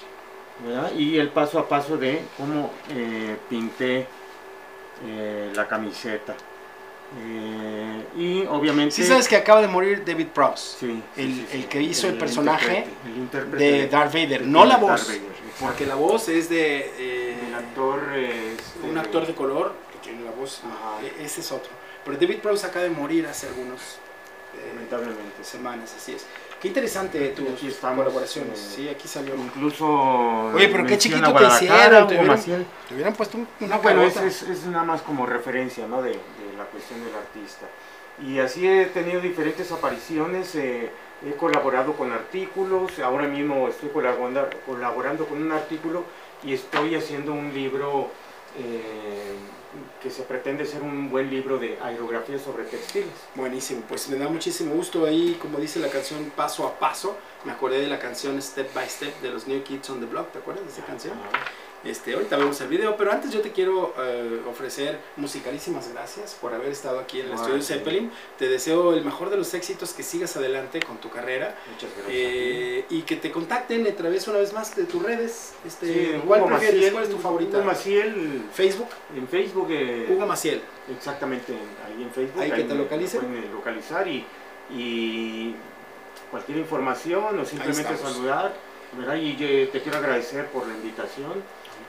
¿verdad? 0.66 0.94
y 0.94 1.18
el 1.18 1.30
paso 1.30 1.60
a 1.60 1.68
paso 1.68 1.98
de 1.98 2.22
cómo 2.38 2.72
eh, 2.90 3.36
pinté 3.50 4.08
eh, 5.06 5.52
la 5.54 5.68
camiseta. 5.68 6.36
Eh, 7.20 8.04
y 8.18 8.46
obviamente... 8.48 8.96
Sí 8.96 9.04
sabes 9.04 9.28
que 9.28 9.36
acaba 9.36 9.62
de 9.62 9.68
morir 9.68 10.04
David 10.06 10.28
Prowse, 10.28 10.78
Sí, 10.80 11.04
sí, 11.16 11.22
el, 11.22 11.34
sí, 11.36 11.48
el 11.54 11.66
que 11.68 11.82
hizo 11.82 12.08
el, 12.08 12.18
personaje 12.18 12.86
intérprete, 13.16 13.70
el 13.70 13.82
de 13.84 13.88
Darth 13.90 14.14
Vader, 14.14 14.46
no 14.46 14.66
la 14.66 14.78
voz, 14.78 15.08
Vader, 15.08 15.22
porque 15.60 15.86
la 15.86 15.96
voz 15.96 16.30
es 16.30 16.50
de 16.50 16.92
eh, 16.98 17.38
El 17.48 17.56
actor, 17.56 18.02
este, 18.16 18.88
un 18.90 18.98
actor 18.98 19.28
de 19.28 19.34
color, 19.34 19.74
que 19.92 20.00
tiene 20.10 20.24
la 20.26 20.32
voz, 20.32 20.62
Ajá. 20.66 21.02
e- 21.06 21.24
ese 21.26 21.42
es 21.42 21.52
otro. 21.52 21.72
Pero 22.06 22.18
David 22.18 22.40
Prowse 22.40 22.66
acaba 22.68 22.84
de 22.84 22.92
morir 22.92 23.26
hace 23.28 23.48
algunos 23.48 23.80
eh, 24.56 24.72
lamentablemente. 24.74 25.44
semanas, 25.44 25.94
así 25.98 26.14
es. 26.14 26.26
Qué 26.62 26.70
interesante 26.70 27.30
tus 27.30 27.62
estamos, 27.64 27.98
colaboraciones, 28.06 28.58
eh, 28.58 28.74
sí, 28.76 28.90
aquí 28.90 29.08
salió. 29.08 29.36
Incluso. 29.36 29.86
Oye, 30.54 30.70
pero 30.70 30.86
qué 30.86 30.98
chiquito 30.98 31.34
te 31.34 31.46
hicieron, 31.46 32.08
te 32.08 32.16
hubieran-. 32.20 32.42
Te 32.88 32.94
hubieran 32.94 33.14
puesto 33.14 33.38
un- 33.38 33.48
una 33.60 33.76
No, 33.76 33.82
bueno, 33.82 34.04
es, 34.04 34.16
es, 34.18 34.44
es 34.44 34.66
nada 34.66 34.84
más 34.86 35.02
como 35.02 35.26
referencia 35.26 35.88
¿no? 35.88 36.02
de, 36.02 36.12
de 36.12 36.18
la 36.64 36.70
cuestión 36.70 37.04
del 37.04 37.14
artista. 37.16 37.68
Y 38.26 38.40
así 38.40 38.68
he 38.68 38.86
tenido 38.88 39.22
diferentes 39.22 39.72
apariciones, 39.72 40.56
eh, 40.56 40.90
he 41.26 41.34
colaborado 41.36 41.94
con 41.94 42.12
artículos, 42.12 43.00
ahora 43.00 43.28
mismo 43.28 43.68
estoy 43.68 43.90
colaborando, 43.90 44.50
colaborando 44.66 45.26
con 45.26 45.42
un 45.42 45.52
artículo 45.52 46.04
y 46.44 46.54
estoy 46.54 46.96
haciendo 46.96 47.34
un 47.34 47.54
libro 47.54 48.10
eh, 48.58 49.36
que 50.02 50.12
se 50.12 50.24
pretende 50.24 50.66
ser 50.66 50.84
un 50.84 51.10
buen 51.10 51.30
libro 51.30 51.58
de 51.58 51.80
aerografía 51.82 52.38
sobre 52.38 52.66
textiles. 52.66 53.10
Buenísimo, 53.34 53.82
pues 53.88 54.08
me 54.10 54.18
da 54.18 54.30
muchísimo 54.30 54.76
gusto 54.76 55.06
ahí, 55.06 55.38
como 55.42 55.58
dice 55.58 55.80
la 55.80 55.90
canción 55.90 56.32
Paso 56.36 56.68
a 56.68 56.78
Paso, 56.78 57.18
me 57.46 57.52
acordé 57.52 57.80
de 57.80 57.88
la 57.88 57.98
canción 57.98 58.40
Step 58.40 58.74
by 58.76 58.88
Step 58.88 59.22
de 59.22 59.32
los 59.32 59.48
New 59.48 59.64
Kids 59.64 59.90
on 59.90 60.00
the 60.00 60.06
Block, 60.06 60.32
¿te 60.32 60.38
acuerdas 60.38 60.66
de 60.66 60.72
esa 60.72 60.86
canción? 60.86 61.14
Este, 61.84 62.14
ahorita 62.14 62.38
vemos 62.38 62.62
el 62.62 62.70
video, 62.70 62.96
pero 62.96 63.12
antes 63.12 63.30
yo 63.32 63.42
te 63.42 63.52
quiero 63.52 63.94
eh, 64.00 64.42
ofrecer 64.50 64.98
musicalísimas 65.18 65.90
gracias 65.92 66.34
por 66.40 66.54
haber 66.54 66.70
estado 66.72 66.98
aquí 66.98 67.20
en 67.20 67.26
el 67.26 67.32
Ah, 67.34 67.36
estudio 67.36 67.62
sí. 67.62 67.74
Zeppelin. 67.74 68.10
Te 68.38 68.48
deseo 68.48 68.94
el 68.94 69.04
mejor 69.04 69.30
de 69.30 69.36
los 69.36 69.54
éxitos, 69.54 69.92
que 69.92 70.02
sigas 70.02 70.38
adelante 70.38 70.80
con 70.82 70.98
tu 71.00 71.10
carrera 71.10 71.56
Muchas 71.74 71.90
gracias. 71.98 72.08
eh, 72.10 72.86
y 72.90 73.02
que 73.02 73.18
te 73.18 73.32
contacten 73.32 73.86
a 73.86 73.92
través 73.92 74.26
una 74.30 74.38
vez 74.40 74.54
más 74.54 74.74
de 74.78 74.86
tus 74.86 75.04
redes. 75.04 75.54
Este, 75.66 75.86
Sí, 75.88 76.22
¿Cuál 76.26 76.42
Hugo 76.42 76.50
prefieres? 76.52 76.76
Maciel, 76.76 76.94
¿Cuál 76.94 77.04
es 77.04 77.10
tu 77.10 77.18
favorita? 77.20 77.58
Hugo 77.58 77.66
Maciel 77.66 78.42
Facebook, 78.54 78.90
en 79.18 79.28
Facebook. 79.28 79.68
eh, 79.72 80.08
Hugo 80.10 80.26
Maciel. 80.26 80.62
Exactamente, 80.96 81.52
ahí 81.86 82.02
en 82.04 82.12
Facebook. 82.12 82.42
Ahí 82.42 82.52
que 82.52 82.64
te 82.64 82.76
localicen. 82.76 83.20
pueden 83.22 83.52
localizar 83.54 84.08
y, 84.08 84.26
y 84.72 85.54
cualquier 86.32 86.60
información 86.60 87.38
o 87.38 87.44
simplemente 87.46 87.98
saludar. 87.98 88.54
¿verdad? 88.98 89.16
Y 89.16 89.36
yo 89.36 89.70
te 89.70 89.82
quiero 89.82 89.98
agradecer 89.98 90.46
por 90.48 90.68
la 90.68 90.74
invitación. 90.76 91.44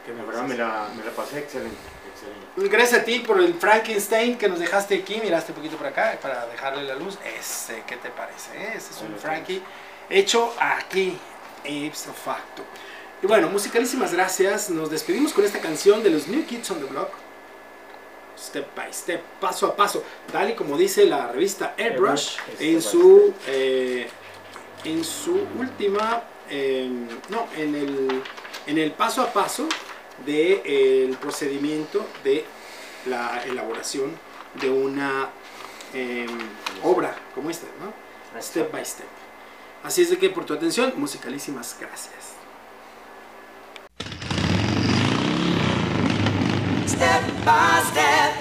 Que 0.04 0.12
verdad 0.12 0.42
me 0.42 0.56
la, 0.56 0.88
me 0.96 1.04
la 1.04 1.10
pasé 1.12 1.38
excelente. 1.38 1.76
excelente. 2.12 2.76
Gracias 2.76 3.00
a 3.00 3.04
ti 3.04 3.20
por 3.20 3.40
el 3.40 3.54
Frankenstein 3.54 4.36
que 4.36 4.48
nos 4.48 4.58
dejaste 4.58 4.96
aquí. 4.96 5.20
Miraste 5.22 5.52
un 5.52 5.56
poquito 5.56 5.76
por 5.76 5.86
acá 5.86 6.18
para 6.20 6.46
dejarle 6.46 6.84
la 6.84 6.94
luz. 6.94 7.18
Ese, 7.38 7.82
¿qué 7.86 7.96
te 7.96 8.10
parece? 8.10 8.50
eh? 8.56 8.72
Ese 8.76 8.92
es 8.92 9.00
un 9.00 9.16
Frankie 9.18 9.62
hecho 10.10 10.52
aquí, 10.58 11.18
ipso 11.64 12.12
facto. 12.12 12.62
Y 13.22 13.26
bueno, 13.26 13.48
musicalísimas 13.48 14.12
gracias. 14.12 14.68
Nos 14.68 14.90
despedimos 14.90 15.32
con 15.32 15.44
esta 15.44 15.60
canción 15.60 16.02
de 16.02 16.10
los 16.10 16.28
New 16.28 16.44
Kids 16.44 16.70
on 16.70 16.80
the 16.80 16.86
Block. 16.86 17.10
Step 18.36 18.74
by 18.74 18.92
step, 18.92 19.22
paso 19.40 19.66
a 19.68 19.76
paso, 19.76 20.02
tal 20.30 20.50
y 20.50 20.54
como 20.54 20.76
dice 20.76 21.06
la 21.06 21.28
revista 21.28 21.74
Airbrush 21.78 22.36
Airbrush, 22.36 22.60
en 22.60 22.82
su, 22.82 23.32
eh, 23.46 24.08
en 24.82 25.04
su 25.04 25.46
última, 25.56 26.24
eh, 26.50 26.90
no, 27.28 27.46
en 27.56 27.74
el, 27.76 28.22
en 28.66 28.78
el 28.78 28.90
paso 28.90 29.22
a 29.22 29.32
paso 29.32 29.68
del 30.24 31.16
procedimiento 31.16 32.06
de 32.22 32.44
la 33.06 33.42
elaboración 33.44 34.12
de 34.60 34.70
una 34.70 35.30
eh, 35.92 36.26
obra 36.82 37.14
como 37.34 37.50
esta, 37.50 37.66
¿no? 37.80 37.92
Step 38.40 38.72
by 38.72 38.84
step. 38.84 39.06
Así 39.82 40.02
es 40.02 40.10
de 40.10 40.18
que 40.18 40.30
por 40.30 40.44
tu 40.44 40.54
atención, 40.54 40.92
musicalísimas 40.96 41.76
gracias. 41.78 42.34
Step 46.86 47.44
by 47.44 47.82
step, 47.90 48.34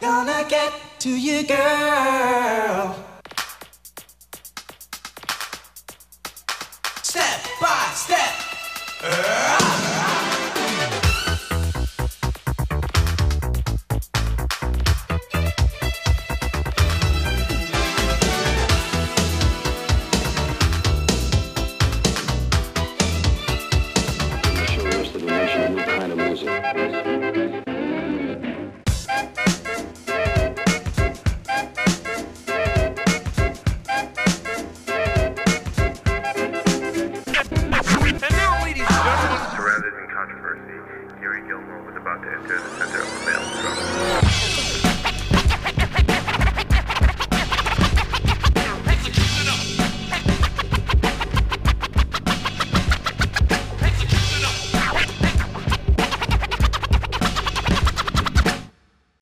gonna 0.00 0.44
get 0.48 0.72
to 0.98 1.10
you, 1.10 1.42
girl. 1.44 2.94
Step 7.02 7.40
by 7.60 7.92
step. 7.94 8.47
Gonna 9.00 10.17